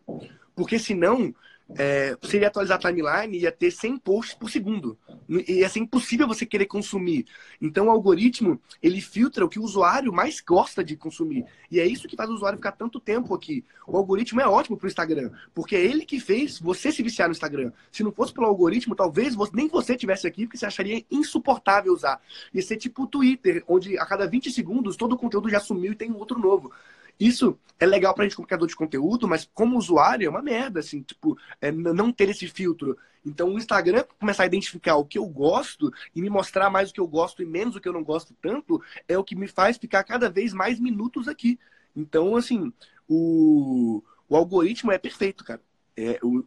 [0.56, 1.34] Porque senão,
[1.78, 4.98] é, ia atualizar a timeline e ia ter 100 posts por segundo.
[5.30, 7.26] E ia ser impossível você querer consumir.
[7.62, 11.46] Então, o algoritmo, ele filtra o que o usuário mais gosta de consumir.
[11.70, 13.64] E é isso que faz o usuário ficar tanto tempo aqui.
[13.88, 17.28] O algoritmo é ótimo para o Instagram, porque é ele que fez você se viciar
[17.28, 17.72] no Instagram.
[17.92, 21.94] Se não fosse pelo algoritmo, talvez você, nem você tivesse aqui, porque você acharia insuportável
[21.94, 22.22] usar.
[22.54, 25.94] Ia ser tipo o Twitter, onde a cada 20 segundos todo o conteúdo já sumiu
[25.94, 26.72] e tem outro novo.
[27.20, 30.80] Isso é legal pra gente como criador de conteúdo, mas como usuário é uma merda,
[30.80, 32.98] assim, tipo, é não ter esse filtro.
[33.26, 36.94] Então o Instagram começar a identificar o que eu gosto e me mostrar mais o
[36.94, 39.48] que eu gosto e menos o que eu não gosto tanto, é o que me
[39.48, 41.60] faz ficar cada vez mais minutos aqui.
[41.96, 42.72] Então, assim,
[43.08, 45.62] o, o algoritmo é perfeito, cara.
[45.98, 46.46] É, o,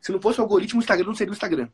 [0.00, 1.68] se não fosse o algoritmo, o Instagram não seria o Instagram.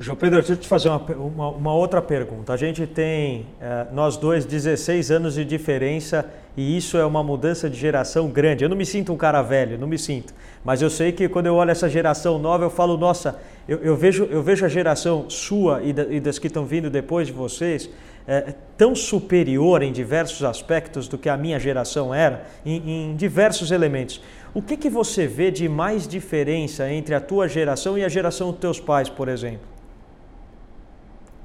[0.00, 2.52] João Pedro, deixa eu te fazer uma, uma, uma outra pergunta.
[2.52, 7.68] A gente tem, é, nós dois, 16 anos de diferença e isso é uma mudança
[7.68, 8.64] de geração grande.
[8.64, 10.34] Eu não me sinto um cara velho, não me sinto.
[10.64, 13.96] Mas eu sei que quando eu olho essa geração nova, eu falo, nossa, eu, eu
[13.96, 17.32] vejo, eu vejo a geração sua e, da, e das que estão vindo depois de
[17.32, 17.88] vocês
[18.26, 23.70] é, tão superior em diversos aspectos do que a minha geração era, em, em diversos
[23.70, 24.20] elementos.
[24.54, 28.50] O que, que você vê de mais diferença entre a tua geração e a geração
[28.50, 29.66] dos teus pais, por exemplo?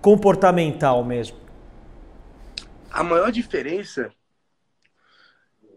[0.02, 1.38] Comportamental mesmo.
[2.92, 4.12] A maior diferença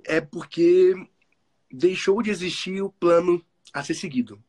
[0.05, 0.95] é porque
[1.71, 4.43] deixou de existir o plano a ser seguido.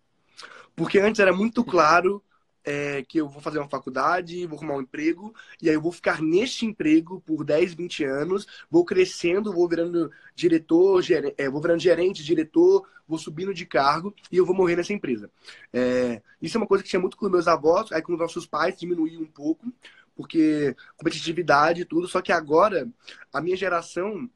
[0.75, 2.23] Porque antes era muito claro
[2.63, 5.91] é, que eu vou fazer uma faculdade, vou arrumar um emprego, e aí eu vou
[5.91, 11.61] ficar neste emprego por 10, 20 anos, vou crescendo, vou virando diretor, gerente, é, vou
[11.61, 15.29] virando gerente, diretor, vou subindo de cargo e eu vou morrer nessa empresa.
[15.73, 18.45] É, isso é uma coisa que tinha muito com meus avós, aí com os nossos
[18.45, 19.71] pais diminuiu um pouco,
[20.15, 22.87] porque competitividade e tudo, só que agora
[23.33, 24.29] a minha geração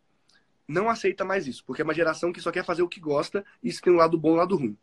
[0.68, 3.46] não aceita mais isso, porque é uma geração que só quer fazer o que gosta
[3.62, 4.78] e isso tem um lado bom e um lado ruim.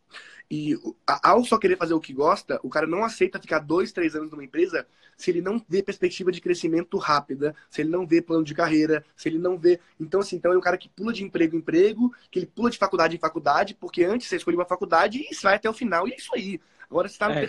[0.51, 4.15] E ao só querer fazer o que gosta, o cara não aceita ficar dois, três
[4.15, 8.21] anos numa empresa se ele não vê perspectiva de crescimento rápida, se ele não vê
[8.21, 9.81] plano de carreira, se ele não vê.
[9.99, 12.71] Então, assim, então é um cara que pula de emprego em emprego, que ele pula
[12.71, 16.09] de faculdade em faculdade, porque antes você escolheu uma faculdade e vai até o final,
[16.09, 16.61] e é isso aí.
[16.91, 17.49] Agora, você está no, é.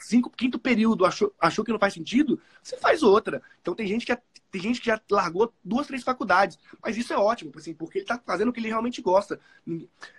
[0.00, 3.40] cinco, quinto período, achou, achou que não faz sentido, você faz outra.
[3.62, 4.20] Então, tem gente que, é,
[4.54, 6.56] tem gente que já largou duas, três faculdades.
[6.80, 9.40] Mas isso é ótimo, assim, porque ele está fazendo o que ele realmente gosta.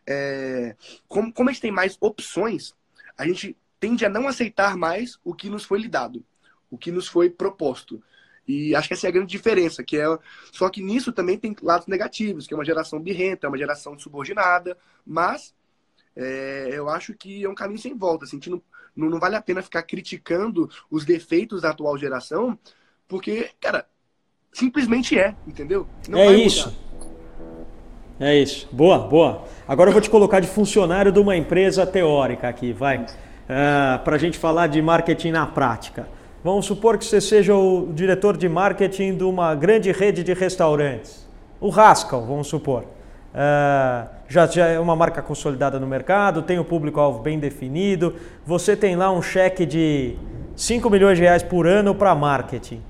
[0.05, 0.75] É,
[1.07, 2.75] como, como a gente tem mais opções,
[3.17, 6.21] a gente tende a não aceitar mais o que nos foi lhe dado,
[6.69, 8.03] o que nos foi proposto.
[8.45, 10.05] E acho que essa é a grande diferença, que é
[10.51, 13.97] só que nisso também tem lados negativos, que é uma geração birrenta, é uma geração
[13.97, 15.55] subordinada, mas
[16.13, 18.25] é, eu acho que é um caminho sem volta.
[18.25, 18.61] Assim, não,
[18.93, 22.59] não, não, vale a pena ficar criticando os defeitos da atual geração,
[23.07, 23.87] porque, cara,
[24.55, 25.85] simplesmente é, entendeu?
[26.07, 26.69] Não é isso.
[26.69, 28.27] Mudar.
[28.27, 28.69] É isso.
[28.71, 29.43] Boa, boa.
[29.67, 32.99] Agora eu vou te colocar de funcionário de uma empresa teórica aqui, vai.
[32.99, 33.05] Uh,
[33.49, 36.07] é, Para a gente falar de marketing na prática.
[36.41, 41.27] Vamos supor que você seja o diretor de marketing de uma grande rede de restaurantes.
[41.59, 42.83] O Rascal, vamos supor.
[42.83, 48.15] Uh, já, já é uma marca consolidada no mercado, tem o público-alvo bem definido,
[48.45, 50.15] você tem lá um cheque de
[50.55, 52.81] 5 milhões de reais por ano para marketing.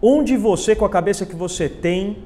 [0.00, 2.22] Onde você, com a cabeça que você tem,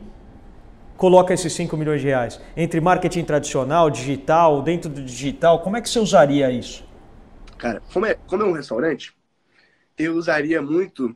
[0.96, 2.40] coloca esses 5 milhões de reais?
[2.56, 6.84] Entre marketing tradicional, digital, dentro do digital, como é que você usaria isso?
[7.56, 9.14] Cara, como é, como é um restaurante,
[9.96, 11.14] eu usaria muito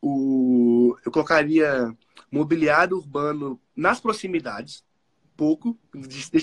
[0.00, 0.96] o.
[1.04, 1.94] Eu colocaria
[2.30, 4.84] mobiliário urbano nas proximidades,
[5.36, 5.76] pouco,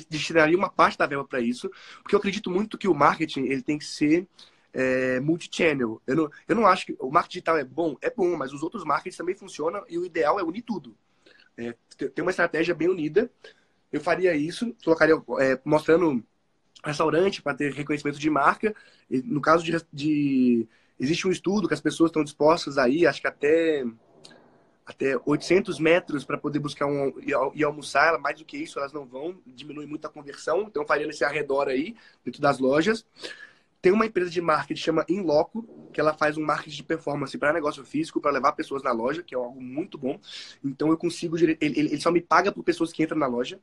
[0.09, 1.69] destinaria uma parte da verba para isso,
[2.01, 4.27] porque eu acredito muito que o marketing ele tem que ser
[4.75, 6.01] é, multi-channel.
[6.05, 8.61] Eu não, eu não acho que o marketing digital é bom, é bom, mas os
[8.61, 10.95] outros marketings também funcionam e o ideal é unir tudo.
[11.57, 13.31] É, ter uma estratégia bem unida.
[13.91, 16.21] Eu faria isso, colocaria é, mostrando
[16.83, 18.75] restaurante para ter reconhecimento de marca.
[19.09, 20.67] E, no caso de, de,
[20.99, 23.85] existe um estudo que as pessoas estão dispostas aí, acho que até
[24.85, 27.11] até 800 metros para poder buscar um
[27.55, 28.19] e, almoçar.
[28.19, 30.63] Mais do que isso, elas não vão, diminui muito a conversão.
[30.63, 33.03] Então, faria nesse arredor aí, dentro das lojas.
[33.85, 37.53] Tem uma empresa de marketing chama Inloco, que ela faz um marketing de performance para
[37.53, 40.19] negócio físico, para levar pessoas na loja, que é algo muito bom.
[40.63, 41.37] Então, eu consigo.
[41.37, 43.59] Ele, ele só me paga por pessoas que entram na loja.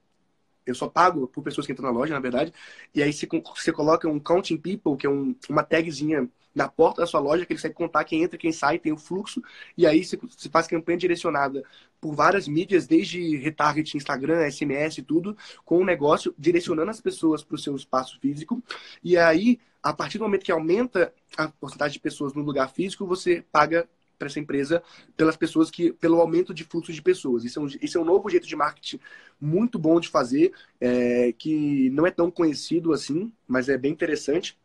[0.66, 2.52] Eu só pago por pessoas que entram na loja, na verdade.
[2.94, 7.00] E aí você, você coloca um counting people, que é um, uma tagzinha na porta
[7.00, 9.42] da sua loja, que ele consegue contar quem entra, quem sai, tem o fluxo.
[9.76, 11.64] E aí você, você faz campanha direcionada
[12.00, 17.42] por várias mídias, desde retargeting, Instagram, SMS e tudo, com o negócio, direcionando as pessoas
[17.42, 18.62] para o seu espaço físico.
[19.02, 23.06] E aí, a partir do momento que aumenta a porcentagem de pessoas no lugar físico,
[23.06, 23.88] você paga
[24.26, 24.82] essa empresa
[25.16, 27.44] pelas pessoas que, pelo aumento de fluxo de pessoas.
[27.44, 29.00] Isso é um, isso é um novo jeito de marketing
[29.40, 34.58] muito bom de fazer, é, que não é tão conhecido assim, mas é bem interessante.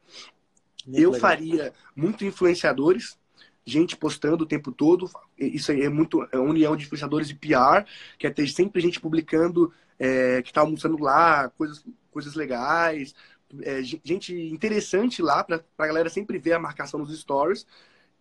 [0.85, 1.21] Muito eu legal.
[1.21, 3.17] faria muito influenciadores,
[3.65, 5.09] gente postando o tempo todo.
[5.37, 7.85] Isso aí é muito é uma união de influenciadores e PR,
[8.17, 13.13] que é ter sempre gente publicando é, que está almoçando lá, coisas, coisas legais,
[13.61, 17.65] é, gente interessante lá para a galera sempre ver a marcação nos stories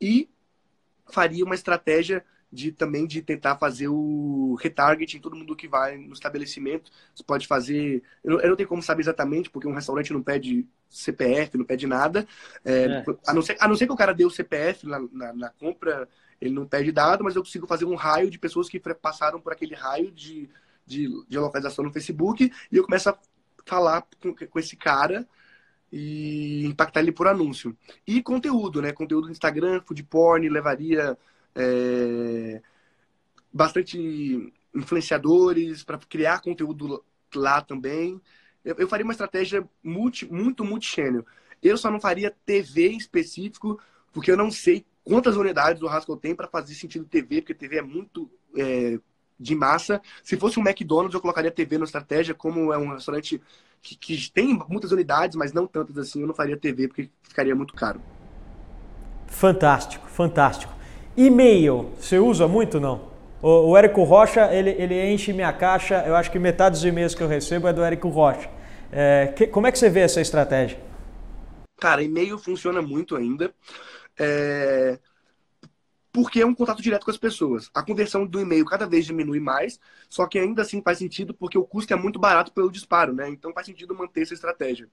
[0.01, 0.29] e
[1.11, 6.13] faria uma estratégia de também de tentar fazer o retargeting todo mundo que vai no
[6.13, 6.91] estabelecimento.
[7.15, 8.03] Você pode fazer.
[8.23, 11.65] Eu não, eu não tenho como saber exatamente, porque um restaurante não pede CPF, não
[11.65, 12.27] pede nada.
[12.65, 13.05] É, é.
[13.27, 15.51] A, não ser, a não ser que o cara dê o CPF na, na, na,
[15.51, 16.09] compra,
[16.41, 19.53] ele não pede dado, mas eu consigo fazer um raio de pessoas que passaram por
[19.53, 20.49] aquele raio de,
[20.87, 23.19] de, de localização no Facebook e eu começo a
[23.65, 25.27] falar com, com esse cara
[25.93, 27.77] e impactar ele por anúncio.
[28.07, 28.93] E conteúdo, né?
[28.93, 31.17] Conteúdo no Instagram, food porn, levaria
[31.55, 32.61] é,
[33.53, 37.03] bastante influenciadores para criar conteúdo
[37.35, 38.21] lá também.
[38.65, 41.25] Eu, eu, faria uma estratégia multi, muito multi-channel.
[41.63, 43.81] Eu só não faria TV específico,
[44.13, 47.79] porque eu não sei quantas unidades do Haskell tem para fazer sentido TV, porque TV
[47.79, 48.99] é muito é,
[49.39, 50.01] de massa.
[50.23, 53.41] Se fosse um McDonald's, eu colocaria TV na estratégia, como é um restaurante
[53.83, 57.55] que, que tem muitas unidades, mas não tantas assim, eu não faria TV, porque ficaria
[57.55, 58.01] muito caro.
[59.27, 60.73] Fantástico, fantástico.
[61.17, 63.15] E-mail, você usa muito não?
[63.43, 67.15] O, o Érico Rocha, ele, ele enche minha caixa, eu acho que metade dos e-mails
[67.15, 68.49] que eu recebo é do Érico Rocha.
[68.91, 70.79] É, que, como é que você vê essa estratégia?
[71.79, 73.55] Cara, e-mail funciona muito ainda.
[74.19, 74.99] É,
[76.17, 77.71] porque é um contato direto com as pessoas.
[77.75, 81.59] A conversão do e-mail cada vez diminui mais, só que ainda assim faz sentido porque
[81.59, 83.29] o custo é muito barato pelo disparo, né?
[83.29, 84.89] Então faz sentido manter essa estratégia.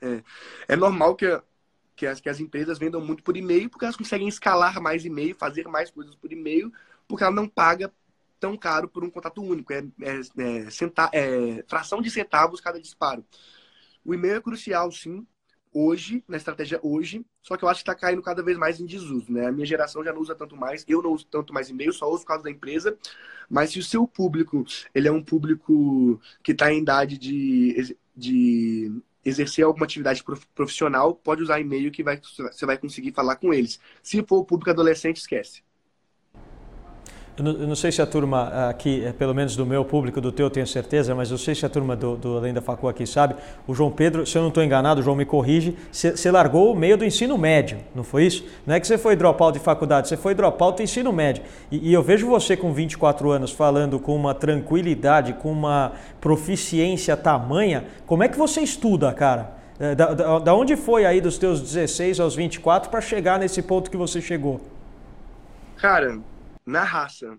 [0.00, 0.22] É,
[0.68, 1.26] é normal que,
[1.94, 5.36] que, as, que as empresas vendam muito por e-mail porque elas conseguem escalar mais e-mail,
[5.36, 6.72] fazer mais coisas por e-mail,
[7.06, 7.92] porque ela não paga
[8.40, 9.74] tão caro por um contato único.
[9.74, 13.22] É, é, é, centa, é fração de centavos cada disparo.
[14.02, 15.26] O e-mail é crucial, sim,
[15.72, 18.86] hoje, na estratégia hoje, só que eu acho que está caindo cada vez mais em
[18.86, 19.46] desuso, né?
[19.46, 22.10] A minha geração já não usa tanto mais, eu não uso tanto mais e-mail, só
[22.10, 22.96] uso por causa da empresa,
[23.48, 24.64] mas se o seu público,
[24.94, 28.92] ele é um público que está em idade de, de
[29.24, 33.80] exercer alguma atividade profissional, pode usar e-mail que vai, você vai conseguir falar com eles.
[34.02, 35.62] Se for o público adolescente, esquece.
[37.38, 40.50] Eu não, sei se a turma aqui, é, pelo menos do meu público, do teu,
[40.50, 43.34] tenho certeza, mas eu sei se a turma do, do Além da Facu aqui sabe.
[43.66, 46.76] O João Pedro, se eu não estou enganado, o João me corrige, você largou o
[46.76, 48.44] meio do ensino médio, não foi isso?
[48.66, 51.42] Não é que você foi dropout de faculdade, você foi dropout do ensino médio.
[51.70, 57.16] E, e eu vejo você com 24 anos falando com uma tranquilidade, com uma proficiência
[57.16, 57.84] tamanha.
[58.06, 59.60] Como é que você estuda, cara?
[59.78, 63.62] É, da, da, da onde foi aí dos teus 16 aos 24 para chegar nesse
[63.62, 64.60] ponto que você chegou?
[65.78, 66.18] Cara,
[66.70, 67.38] na raça.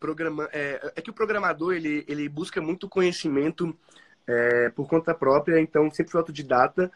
[0.00, 3.76] Programa, é, é que o programador ele, ele busca muito conhecimento
[4.26, 6.90] é, por conta própria, então sempre fui autodidata,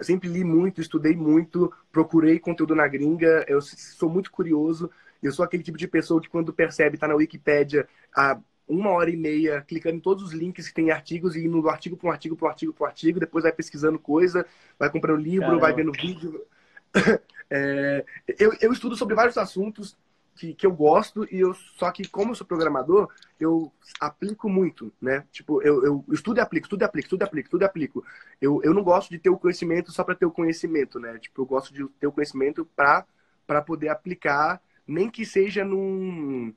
[0.00, 4.90] sempre li muito, estudei muito, procurei conteúdo na gringa, eu sou muito curioso,
[5.22, 9.10] eu sou aquele tipo de pessoa que quando percebe, está na Wikipédia há uma hora
[9.10, 12.08] e meia, clicando em todos os links que tem artigos e indo do artigo para
[12.08, 14.46] um artigo para um artigo para um artigo, depois vai pesquisando coisa,
[14.78, 15.60] vai comprando livro, Caramba.
[15.60, 16.44] vai vendo vídeo.
[17.50, 18.04] é,
[18.38, 19.96] eu, eu estudo sobre vários assuntos,
[20.36, 23.08] que, que eu gosto e eu só que como eu sou programador
[23.40, 25.24] eu aplico muito né?
[25.32, 28.04] Tipo eu, eu estudo e aplico estudo e aplico estudo e aplico estudo e aplico.
[28.40, 31.18] Eu, eu não gosto de ter o conhecimento só para ter o conhecimento né?
[31.18, 33.04] Tipo eu gosto de ter o conhecimento para
[33.46, 36.52] para poder aplicar nem que seja num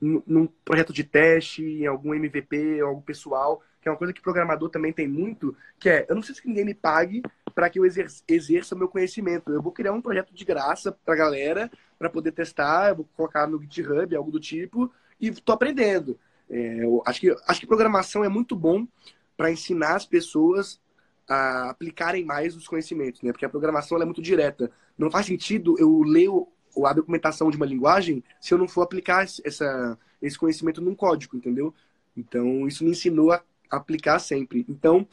[0.00, 4.68] num projeto de teste em algum MVP algo pessoal que é uma coisa que programador
[4.68, 7.22] também tem muito que é eu não preciso que ninguém me pague
[7.52, 9.52] para que eu exerça o meu conhecimento.
[9.52, 11.70] Eu vou criar um projeto de graça para galera,
[12.02, 16.18] para poder testar, eu vou colocar no GitHub, algo do tipo, e estou aprendendo.
[16.50, 18.88] É, acho, que, acho que programação é muito bom
[19.36, 20.80] para ensinar as pessoas
[21.28, 23.30] a aplicarem mais os conhecimentos, né?
[23.30, 24.68] Porque a programação é muito direta.
[24.98, 28.82] Não faz sentido eu ler ou a documentação de uma linguagem se eu não for
[28.82, 31.72] aplicar essa, esse conhecimento num código, entendeu?
[32.16, 33.40] Então, isso me ensinou a
[33.70, 34.66] aplicar sempre.
[34.68, 35.06] Então,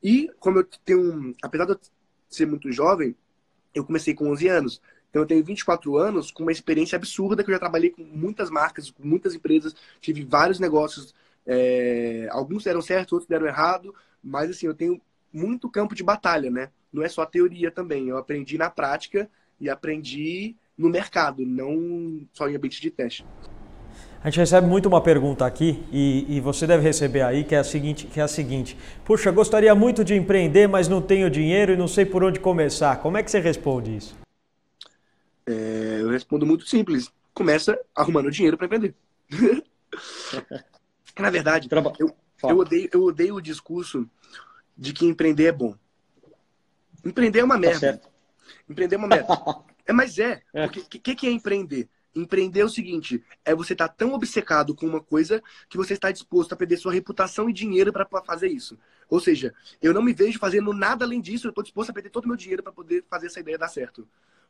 [0.00, 1.80] e como eu tenho, apesar de eu
[2.28, 3.16] ser muito jovem,
[3.74, 4.80] eu comecei com 11 anos.
[5.10, 8.50] Então eu tenho 24 anos com uma experiência absurda que eu já trabalhei com muitas
[8.50, 11.14] marcas, com muitas empresas, tive vários negócios.
[11.46, 15.00] É, alguns deram certo, outros deram errado, mas assim, eu tenho
[15.32, 16.70] muito campo de batalha, né?
[16.92, 18.08] Não é só teoria também.
[18.08, 19.28] Eu aprendi na prática
[19.60, 23.24] e aprendi no mercado, não só em ambiente de teste.
[24.22, 27.58] A gente recebe muito uma pergunta aqui e, e, você deve receber aí que é
[27.58, 31.72] a seguinte, que é a seguinte: puxa, gostaria muito de empreender, mas não tenho dinheiro
[31.72, 32.96] e não sei por onde começar.
[32.96, 34.27] Como é que você responde isso?
[35.48, 37.10] É, eu respondo muito simples.
[37.32, 38.94] Começa arrumando dinheiro para empreender.
[41.18, 41.68] Na verdade,
[41.98, 44.08] eu, eu, odeio, eu odeio o discurso
[44.76, 45.74] de que empreender é bom.
[47.04, 47.96] Empreender é uma tá merda.
[47.96, 48.08] Tá
[48.68, 49.26] empreender é uma merda.
[49.86, 50.42] é, mas é.
[50.52, 50.68] O é.
[50.68, 51.88] que, que, que é empreender?
[52.14, 55.94] Empreender é o seguinte: é você estar tá tão obcecado com uma coisa que você
[55.94, 58.78] está disposto a perder sua reputação e dinheiro para fazer isso.
[59.08, 62.10] Ou seja, eu não me vejo fazendo nada além disso, eu estou disposto a perder
[62.10, 64.06] todo o meu dinheiro para poder fazer essa ideia dar certo.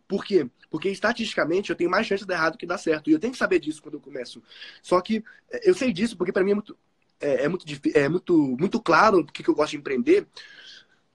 [0.09, 0.49] Por quê?
[0.71, 3.11] Porque estatisticamente eu tenho mais chance de dar errado que dar certo.
[3.11, 4.43] E eu tenho que saber disso quando eu começo.
[4.83, 5.23] Só que
[5.63, 6.77] eu sei disso porque para mim é muito,
[7.21, 10.27] é, é, muito, é muito, muito claro o que, eu gosto de empreender.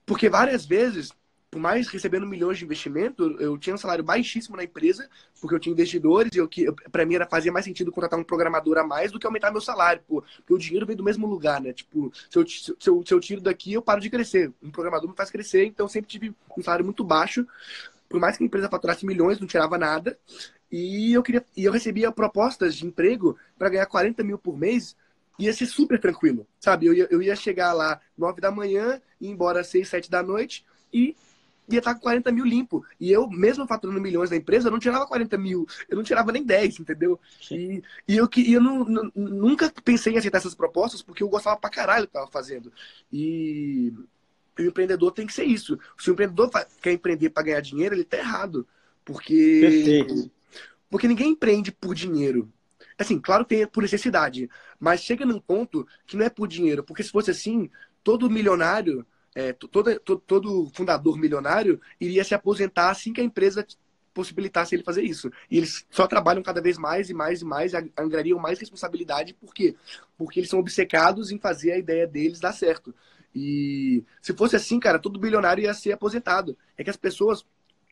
[0.06, 1.12] Porque várias vezes
[1.54, 5.08] por mais recebendo milhões de investimento, eu tinha um salário baixíssimo na empresa,
[5.40, 8.24] porque eu tinha investidores e eu que para mim era fazia mais sentido contratar um
[8.24, 11.28] programador a mais do que aumentar meu salário, pô, porque o dinheiro vem do mesmo
[11.28, 11.72] lugar, né?
[11.72, 14.52] Tipo, se eu, se eu, se eu tiro daqui, eu paro de crescer.
[14.64, 17.46] Um programador me faz crescer, então sempre tive um salário muito baixo.
[18.14, 20.16] Por mais que a empresa faturasse milhões, não tirava nada.
[20.72, 24.96] E eu queria e eu recebia propostas de emprego para ganhar 40 mil por mês
[25.40, 26.86] ia ser super tranquilo, sabe?
[26.86, 30.22] Eu ia, eu ia chegar lá nove da manhã, ir embora às seis, sete da
[30.22, 31.16] noite e
[31.68, 32.86] ia estar com 40 mil limpo.
[33.00, 36.32] E eu, mesmo faturando milhões da empresa, eu não tirava 40 mil, eu não tirava
[36.32, 37.20] nem 10, entendeu?
[37.50, 41.30] E, e eu, e eu não, não, nunca pensei em aceitar essas propostas porque eu
[41.30, 42.72] gostava pra caralho do que eu tava fazendo.
[43.12, 43.92] E
[44.60, 45.80] o empreendedor tem que ser isso.
[45.98, 46.50] Se o empreendedor
[46.82, 48.68] quer empreender para ganhar dinheiro, ele tá errado.
[49.04, 49.60] Porque.
[49.62, 50.32] Perfeito.
[50.90, 52.52] Porque ninguém empreende por dinheiro.
[52.98, 54.50] Assim, claro que tem por necessidade,
[54.80, 57.70] mas chega num ponto que não é por dinheiro, porque se fosse assim,
[58.04, 59.04] todo milionário
[59.36, 63.66] é, todo, todo, todo fundador milionário iria se aposentar assim que a empresa
[64.14, 65.32] possibilitasse ele fazer isso.
[65.50, 69.34] E eles só trabalham cada vez mais e mais e mais, e angariam mais responsabilidade,
[69.34, 69.76] por quê?
[70.16, 72.94] Porque eles são obcecados em fazer a ideia deles dar certo.
[73.34, 76.58] E se fosse assim, cara, todo bilionário ia ser aposentado.
[76.78, 77.46] É que as pessoas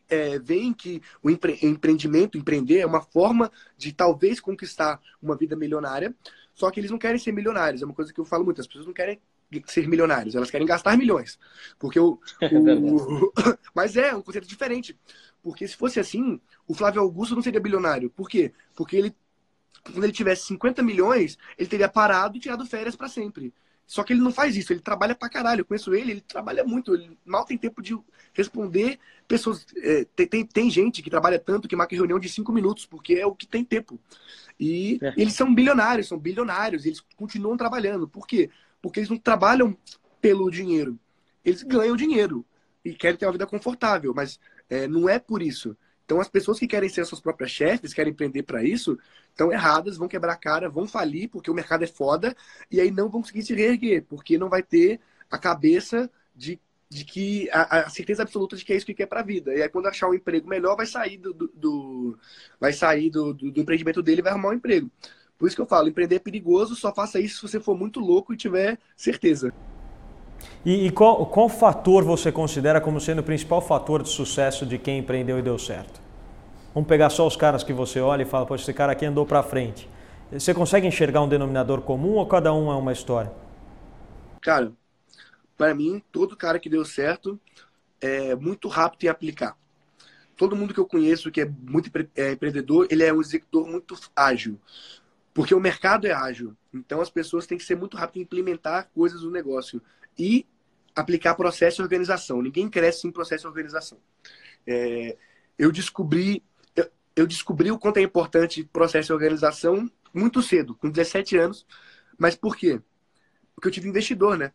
[0.08, 5.56] é, veem que o empre empreendimento, empreender, é uma forma de talvez conquistar uma vida
[5.56, 6.14] milionária,
[6.54, 7.82] só que eles não querem ser milionários.
[7.82, 9.18] É uma coisa que eu falo muito, as pessoas não querem
[9.66, 11.38] ser milionários, elas querem gastar milhões.
[11.78, 13.32] Porque o, é o...
[13.74, 14.98] Mas é um conceito diferente.
[15.42, 18.10] Porque se fosse assim, o Flávio Augusto não seria bilionário.
[18.10, 18.52] Por quê?
[18.74, 19.16] Porque ele,
[19.82, 23.52] quando ele tivesse 50 milhões, ele teria parado e tirado férias para sempre.
[23.92, 25.60] Só que ele não faz isso, ele trabalha pra caralho.
[25.60, 27.94] Eu conheço ele, ele trabalha muito, ele mal tem tempo de
[28.32, 29.66] responder pessoas.
[29.76, 33.16] É, tem, tem, tem, gente que trabalha tanto que marca reunião de cinco minutos, porque
[33.16, 34.00] é o que tem tempo.
[34.58, 35.12] E é.
[35.14, 38.08] eles são bilionários, são bilionários, eles continuam trabalhando.
[38.08, 38.48] Por quê?
[38.80, 39.76] Porque eles não trabalham
[40.22, 40.98] pelo dinheiro.
[41.44, 42.46] Eles ganham dinheiro
[42.82, 44.40] e querem ter uma vida confortável, mas
[44.70, 45.76] é, não é por isso.
[46.04, 48.98] Então, as pessoas que querem ser suas próprias chefes, querem empreender para isso,
[49.30, 52.36] estão erradas, vão quebrar a cara, vão falir, porque o mercado é foda,
[52.70, 55.00] e aí não vão conseguir se reerguer, porque não vai ter
[55.30, 59.06] a cabeça de, de que a, a certeza absoluta de que é isso que quer
[59.06, 59.54] para a vida.
[59.54, 62.18] E aí, quando achar um emprego melhor, vai sair do, do, do
[62.60, 64.90] vai sair do, do, do empreendimento dele e vai arrumar um emprego.
[65.38, 67.98] Por isso que eu falo, empreender é perigoso, só faça isso se você for muito
[67.98, 69.52] louco e tiver certeza.
[70.64, 74.78] E, e qual, qual fator você considera como sendo o principal fator de sucesso de
[74.78, 76.00] quem empreendeu e deu certo?
[76.74, 79.26] Vamos pegar só os caras que você olha e fala, poxa, esse cara aqui andou
[79.26, 79.88] para frente.
[80.30, 83.30] Você consegue enxergar um denominador comum ou cada um é uma história?
[84.40, 84.72] Cara,
[85.56, 87.38] para mim, todo cara que deu certo
[88.00, 89.56] é muito rápido em aplicar.
[90.36, 93.94] Todo mundo que eu conheço que é muito é, empreendedor, ele é um executor muito
[94.16, 94.58] ágil.
[95.34, 96.56] Porque o mercado é ágil.
[96.72, 99.82] Então as pessoas têm que ser muito rápidas em implementar coisas no negócio
[100.18, 100.46] e
[100.94, 102.42] aplicar processo e organização.
[102.42, 103.98] Ninguém cresce sem processo e organização.
[104.66, 105.16] É,
[105.58, 106.42] eu descobri
[106.76, 111.66] eu, eu, descobri o quanto é importante processo e organização muito cedo, com 17 anos.
[112.18, 112.80] Mas por quê?
[113.54, 114.52] Porque eu tive investidor, né?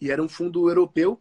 [0.00, 1.20] E era um fundo europeu,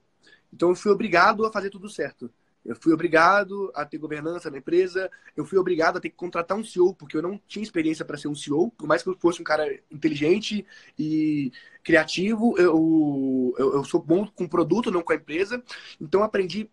[0.52, 2.32] então eu fui obrigado a fazer tudo certo.
[2.66, 6.58] Eu fui obrigado a ter governança na empresa, eu fui obrigado a ter que contratar
[6.58, 9.18] um CEO, porque eu não tinha experiência para ser um CEO, por mais que eu
[9.20, 10.66] fosse um cara inteligente
[10.98, 11.52] e
[11.84, 15.62] criativo, eu, eu, eu sou bom com o produto, não com a empresa.
[16.00, 16.70] Então aprendi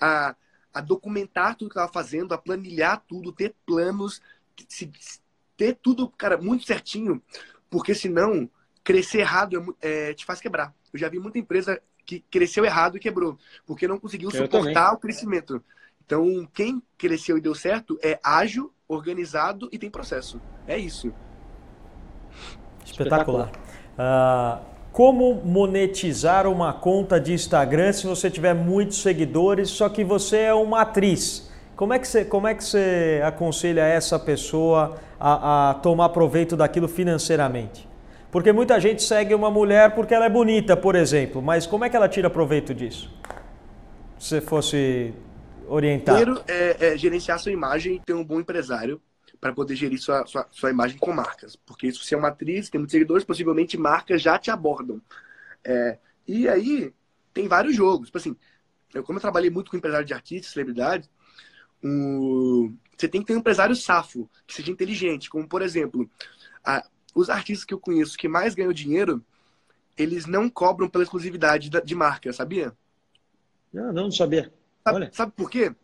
[0.00, 0.34] a,
[0.74, 4.20] a documentar tudo que estava fazendo, a planilhar tudo, ter planos,
[5.56, 7.22] ter tudo, cara, muito certinho,
[7.70, 8.50] porque senão
[8.82, 10.74] crescer errado é, é, te faz quebrar.
[10.92, 13.36] Eu já vi muita empresa que cresceu errado e quebrou,
[13.66, 15.62] porque não conseguiu suportar o crescimento.
[16.06, 20.40] Então, quem cresceu e deu certo é ágil, organizado e tem processo.
[20.66, 21.12] É isso.
[22.82, 23.50] Espetacular.
[23.98, 30.38] Uh, como monetizar uma conta de Instagram se você tiver muitos seguidores, só que você
[30.38, 31.50] é uma atriz?
[31.76, 36.56] Como é que você, como é que você aconselha essa pessoa a, a tomar proveito
[36.56, 37.87] daquilo financeiramente?
[38.30, 41.90] Porque muita gente segue uma mulher porque ela é bonita, por exemplo, mas como é
[41.90, 43.10] que ela tira proveito disso?
[44.18, 45.14] Se fosse
[45.66, 46.16] orientar?
[46.16, 49.00] Primeiro é, é gerenciar sua imagem e ter um bom empresário
[49.40, 51.56] para poder gerir sua, sua, sua, imagem com marcas.
[51.56, 55.00] Porque se você é uma atriz, tem muitos seguidores, possivelmente marcas já te abordam.
[55.64, 56.92] É, e aí,
[57.32, 58.08] tem vários jogos.
[58.08, 58.36] Tipo assim,
[58.92, 61.08] eu, como eu trabalhei muito com empresário de artistas, celebridades,
[61.82, 65.30] um, você tem que ter um empresário safo, que seja inteligente.
[65.30, 66.10] Como, por exemplo,
[66.64, 66.84] a,
[67.18, 69.24] os artistas que eu conheço que mais ganham dinheiro,
[69.96, 72.72] eles não cobram pela exclusividade de marca, sabia?
[73.72, 74.52] Não, não sabia.
[74.84, 75.74] Sabe, sabe por quê?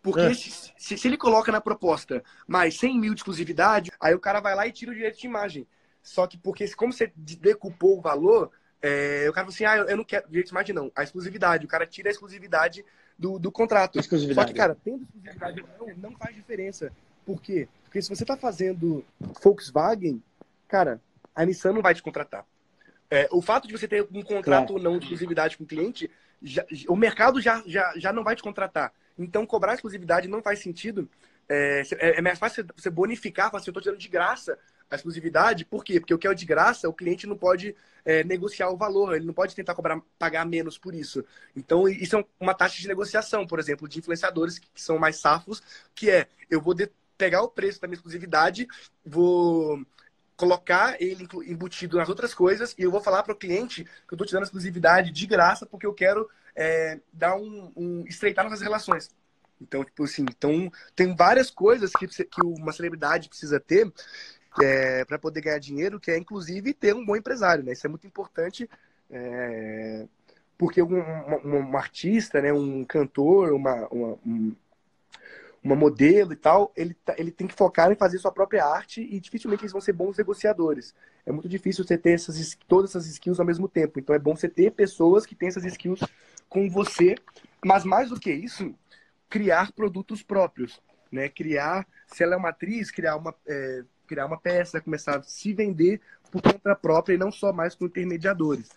[0.00, 0.34] Porque é.
[0.34, 4.40] se, se, se, ele coloca na proposta mais 100 mil de exclusividade, aí o cara
[4.40, 5.66] vai lá e tira o direito de imagem.
[6.02, 8.50] Só que porque, como você decupou o valor,
[8.80, 10.90] é, o cara fala assim, ah, eu não quero direito de imagem, não.
[10.96, 11.66] A exclusividade.
[11.66, 12.84] O cara tira a exclusividade
[13.18, 13.98] do, do contrato.
[13.98, 14.48] Exclusividade.
[14.48, 16.90] Só que, cara, tendo exclusividade não, não faz diferença.
[17.26, 17.68] Por quê?
[17.84, 19.04] Porque se você está fazendo
[19.42, 20.22] Volkswagen,
[20.70, 21.00] cara,
[21.34, 22.46] a Nissan não vai te contratar.
[23.10, 24.74] É, o fato de você ter um contrato claro.
[24.74, 26.08] ou não de exclusividade com o cliente,
[26.40, 28.92] já, o mercado já, já, já não vai te contratar.
[29.18, 31.10] Então, cobrar exclusividade não faz sentido.
[31.48, 34.56] É, é, é mais fácil você bonificar, falar assim, eu estou tirando de graça
[34.88, 35.64] a exclusividade.
[35.64, 35.98] Por quê?
[35.98, 39.26] Porque o que é de graça, o cliente não pode é, negociar o valor, ele
[39.26, 41.24] não pode tentar cobrar, pagar menos por isso.
[41.54, 45.16] Então, isso é uma taxa de negociação, por exemplo, de influenciadores que, que são mais
[45.16, 45.62] safos,
[45.94, 48.66] que é, eu vou de, pegar o preço da minha exclusividade,
[49.04, 49.84] vou
[50.40, 54.16] colocar ele embutido nas outras coisas e eu vou falar para o cliente que eu
[54.16, 56.26] estou te dando exclusividade de graça porque eu quero
[56.56, 59.10] é, dar um, um, estreitar nossas relações.
[59.60, 63.92] Então, tipo assim, então tem várias coisas que, que uma celebridade precisa ter
[64.62, 67.72] é, para poder ganhar dinheiro, que é inclusive ter um bom empresário, né?
[67.72, 68.68] Isso é muito importante,
[69.10, 70.06] é,
[70.56, 74.56] porque um, um, um, artista, né, um cantor, uma, uma, um,
[75.62, 79.02] uma modelo e tal, ele, tá, ele tem que focar em fazer sua própria arte
[79.02, 80.94] e dificilmente eles vão ser bons negociadores.
[81.26, 83.98] É muito difícil você ter essas, todas essas skills ao mesmo tempo.
[83.98, 86.00] Então é bom você ter pessoas que têm essas skills
[86.48, 87.14] com você,
[87.64, 88.74] mas mais do que isso,
[89.28, 90.80] criar produtos próprios.
[91.12, 91.28] Né?
[91.28, 95.52] Criar, se ela é uma atriz, criar uma, é, criar uma peça, começar a se
[95.52, 96.00] vender
[96.30, 98.70] por conta própria e não só mais com intermediadores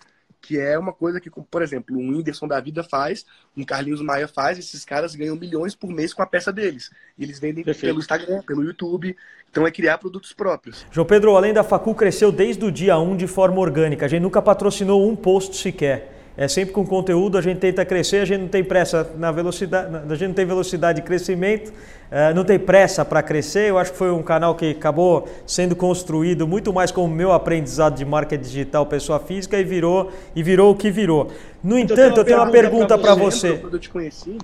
[0.43, 3.25] que é uma coisa que, por exemplo, um Whindersson da vida faz,
[3.55, 6.91] um Carlinhos Maia faz, esses caras ganham milhões por mês com a peça deles.
[7.17, 7.87] E eles vendem Perfeito.
[7.87, 9.15] pelo Instagram, pelo YouTube,
[9.49, 10.85] então é criar produtos próprios.
[10.91, 14.05] João Pedro, além da Facu, cresceu desde o dia 1 de forma orgânica.
[14.05, 18.17] A gente nunca patrocinou um post sequer é sempre com conteúdo, a gente tenta crescer,
[18.17, 21.71] a gente não tem pressa na velocidade, a gente não tem velocidade de crescimento,
[22.13, 23.71] é, não tem pressa para crescer.
[23.71, 27.95] Eu acho que foi um canal que acabou sendo construído muito mais como meu aprendizado
[27.95, 31.31] de marca digital, pessoa física, e virou e virou o que virou.
[31.63, 33.57] No então, entanto, eu tenho uma pergunta para você.
[33.57, 34.37] Quando eu te conheci,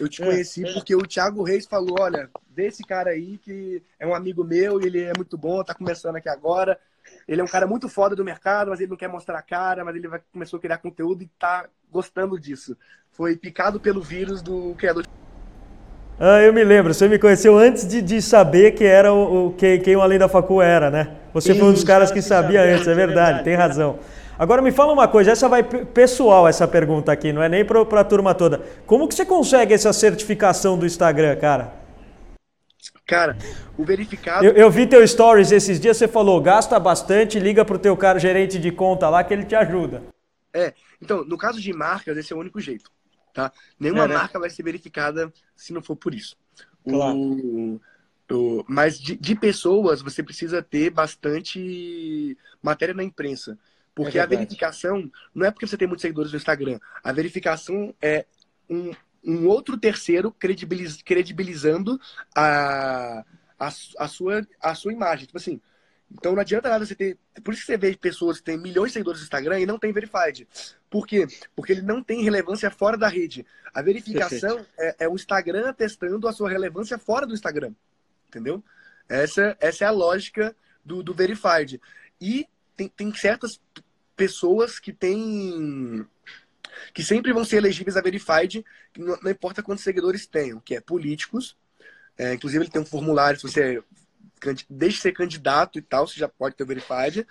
[0.00, 0.72] eu te conheci é.
[0.72, 5.02] porque o Thiago Reis falou, olha, desse cara aí que é um amigo meu, ele
[5.02, 6.78] é muito bom, está começando aqui agora.
[7.26, 9.84] Ele é um cara muito foda do mercado, mas ele não quer mostrar a cara,
[9.84, 12.76] mas ele vai, começou a criar conteúdo e tá gostando disso.
[13.10, 15.04] Foi picado pelo vírus do criador.
[16.20, 19.50] Ah, eu me lembro, você me conheceu antes de, de saber que era o, o
[19.52, 21.10] quem, quem o Além da Facu era, né?
[21.32, 24.00] Você Sim, foi um dos caras que sabia antes, é verdade, tem razão.
[24.36, 28.00] Agora me fala uma coisa, essa vai pessoal essa pergunta aqui, não é nem para
[28.00, 28.60] a turma toda.
[28.84, 31.72] Como que você consegue essa certificação do Instagram, cara?
[33.06, 33.36] Cara,
[33.76, 34.44] o verificado.
[34.44, 38.18] Eu, eu, vi teu stories esses dias, você falou, gasta bastante, liga pro teu cara
[38.18, 40.02] gerente de conta lá que ele te ajuda.
[40.52, 42.90] É, então, no caso de marcas, esse é o único jeito.
[43.38, 43.52] Tá?
[43.78, 44.14] Nenhuma é, né?
[44.16, 46.36] marca vai ser verificada se não for por isso.
[46.82, 47.16] Claro.
[47.16, 47.80] O,
[48.32, 53.56] o, mas de, de, pessoas, você precisa ter bastante matéria na imprensa.
[53.94, 56.80] Porque é a verificação não é porque você tem muitos seguidores no Instagram.
[57.00, 58.26] A verificação é
[58.68, 58.90] um,
[59.24, 61.96] um outro terceiro credibiliz, credibilizando
[62.34, 63.24] a,
[63.56, 65.26] a, a, sua, a sua imagem.
[65.26, 65.60] Tipo assim,
[66.10, 67.18] então não adianta nada você ter.
[67.44, 69.78] Por isso que você vê pessoas que têm milhões de seguidores no Instagram e não
[69.78, 70.48] tem verified.
[70.88, 71.26] Por quê?
[71.54, 73.44] Porque ele não tem relevância fora da rede.
[73.74, 77.72] A verificação é, é, o Instagram testando a sua relevância fora do Instagram.
[78.28, 78.62] Entendeu?
[79.08, 81.80] Essa, essa é a lógica do, do verified.
[82.20, 83.60] E tem, tem certas
[84.16, 86.06] pessoas que têm
[86.94, 88.64] que sempre vão ser elegíveis a Verified,
[88.96, 91.56] não, não importa quantos seguidores tenham, que é políticos.
[92.16, 93.82] É, inclusive, ele tem um formulário, se você
[94.68, 97.26] deixa de ser candidato e tal, você já pode ter Verified.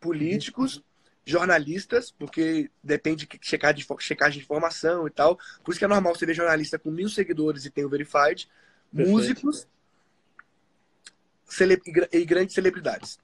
[0.00, 0.82] Políticos,
[1.24, 5.36] jornalistas, porque depende de checar de checagem de informação e tal.
[5.64, 8.48] Por isso que é normal você ver jornalista com mil seguidores e tem o Verified.
[8.94, 9.10] Perfeito.
[9.10, 9.66] Músicos
[12.12, 13.18] e grandes celebridades.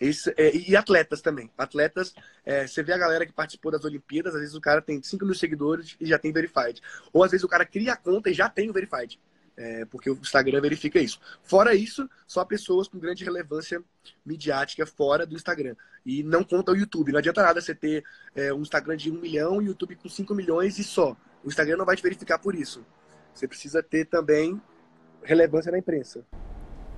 [0.00, 1.50] Esse, é, e atletas também.
[1.58, 2.14] Atletas,
[2.44, 5.24] é, você vê a galera que participou das Olimpíadas, às vezes o cara tem 5
[5.26, 6.80] mil seguidores e já tem verified.
[7.12, 9.20] Ou às vezes o cara cria a conta e já tem o verified.
[9.56, 11.20] É, porque o Instagram verifica isso.
[11.42, 13.82] Fora isso, só pessoas com grande relevância
[14.24, 15.74] midiática fora do Instagram.
[16.04, 17.12] E não conta o YouTube.
[17.12, 18.02] Não adianta nada você ter
[18.34, 21.16] é, um Instagram de 1 milhão e o YouTube com 5 milhões e só.
[21.44, 22.84] O Instagram não vai te verificar por isso.
[23.34, 24.60] você precisa ter também
[25.22, 26.24] relevância na imprensa.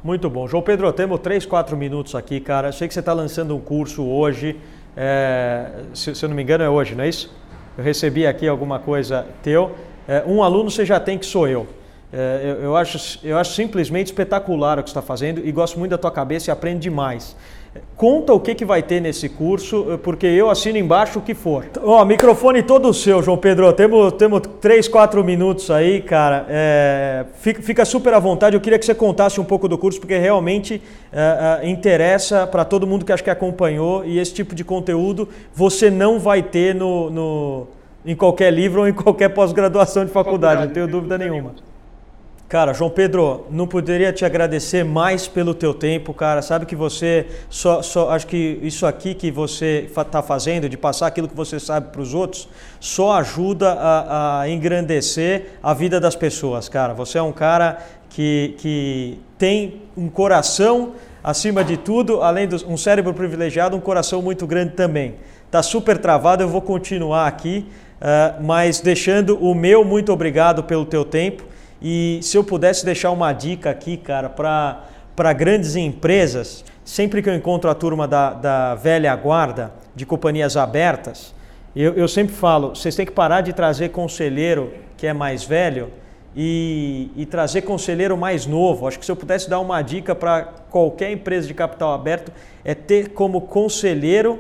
[0.03, 0.49] Muito bom.
[0.49, 2.73] João Pedro, temos 3, 4 minutos aqui, cara.
[2.73, 4.59] Sei que você está lançando um curso hoje.
[4.97, 7.33] É, se, se, eu não me engano, é hoje, não é isso?
[7.79, 9.75] Eu recebi aqui alguma coisa teu.
[10.07, 11.67] É, um aluno você já tem que sou eu.
[12.13, 15.79] É, eu, eu, acho, eu acho simplesmente espetacular o que você está fazendo e gosto
[15.79, 17.35] muito da tua cabeça e aprendo demais.
[17.97, 21.65] Conta o que, que vai ter nesse curso, porque eu assino embaixo o que for.
[21.83, 23.73] Ó, microfone todo seu, João Pedro.
[23.73, 26.45] Temos, temos três, quatro minutos aí, cara.
[26.51, 28.57] É, fica, fica, super à vontade.
[28.57, 32.63] Eu queria que você contasse um pouco do curso, porque realmente é, é, interessa para
[32.63, 34.05] todo mundo que acho que acompanhou.
[34.05, 37.67] E esse tipo de conteúdo você não vai ter no, no
[38.05, 41.72] em qualquer livro ou em qualquer pós-graduação de faculdade, faculdade, não tenho dúvida nenhuma.
[42.53, 46.43] Cara, João Pedro, não poderia te agradecer mais pelo teu tempo, cara.
[46.43, 51.07] Sabe que você só, só acho que isso aqui que você está fazendo, de passar
[51.07, 52.47] aquilo que você sabe para os outros,
[52.79, 56.93] só ajuda a, a, engrandecer a vida das pessoas, cara.
[56.93, 57.79] Você é um cara
[58.11, 60.93] que, que tem um coração
[61.25, 65.15] acima de tudo, além de um cérebro privilegiado, um coração muito grande também.
[65.51, 70.85] Tá super travado, eu vou continuar aqui, uh, mas deixando o meu muito obrigado pelo
[70.85, 71.51] teu tempo.
[71.83, 77.35] E se eu pudesse deixar uma dica aqui, cara, para grandes empresas, sempre que eu
[77.35, 81.35] encontro a turma da, da velha guarda, de companhias abertas,
[81.75, 85.91] eu, eu sempre falo: vocês têm que parar de trazer conselheiro que é mais velho
[86.37, 88.87] e, e, trazer conselheiro mais novo.
[88.87, 92.33] Acho que se eu pudesse dar uma dica para qualquer empresa de capital aberto,
[92.65, 94.39] é ter como conselheiro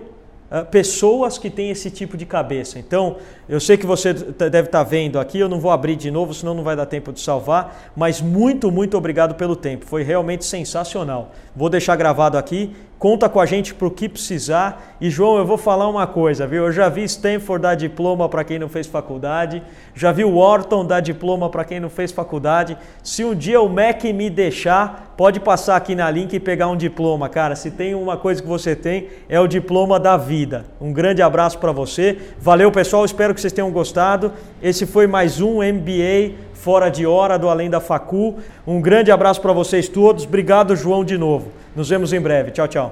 [0.52, 2.78] uh, pessoas que têm esse tipo de cabeça.
[2.78, 3.16] Então,
[3.48, 6.54] eu sei que você deve estar vendo aqui, eu não vou abrir de novo, senão
[6.54, 9.86] não vai dar tempo de salvar, mas muito, muito obrigado pelo tempo.
[9.86, 11.32] Foi realmente sensacional.
[11.56, 12.74] Vou deixar gravado aqui.
[13.02, 14.94] Conta com a gente para o que precisar.
[15.00, 16.66] E João, eu vou falar uma coisa, viu?
[16.66, 19.60] Eu já vi Stanford dar diploma para quem não fez faculdade,
[19.92, 22.78] já vi Wharton dar diploma para quem não fez faculdade.
[23.02, 26.76] Se um dia o MEC me deixar, pode passar aqui na link e pegar um
[26.76, 27.56] diploma, cara.
[27.56, 30.66] Se tem uma coisa que você tem, é o diploma da vida.
[30.80, 32.16] Um grande abraço para você.
[32.38, 33.04] Valeu, pessoal.
[33.04, 34.32] Espero que vocês tenham gostado.
[34.62, 38.36] Esse foi mais um MBA fora de hora do Além da Facu.
[38.64, 40.24] Um grande abraço para vocês todos.
[40.24, 41.50] Obrigado, João, de novo.
[41.74, 42.50] Nos vemos em breve.
[42.52, 42.90] Tchau, tchau.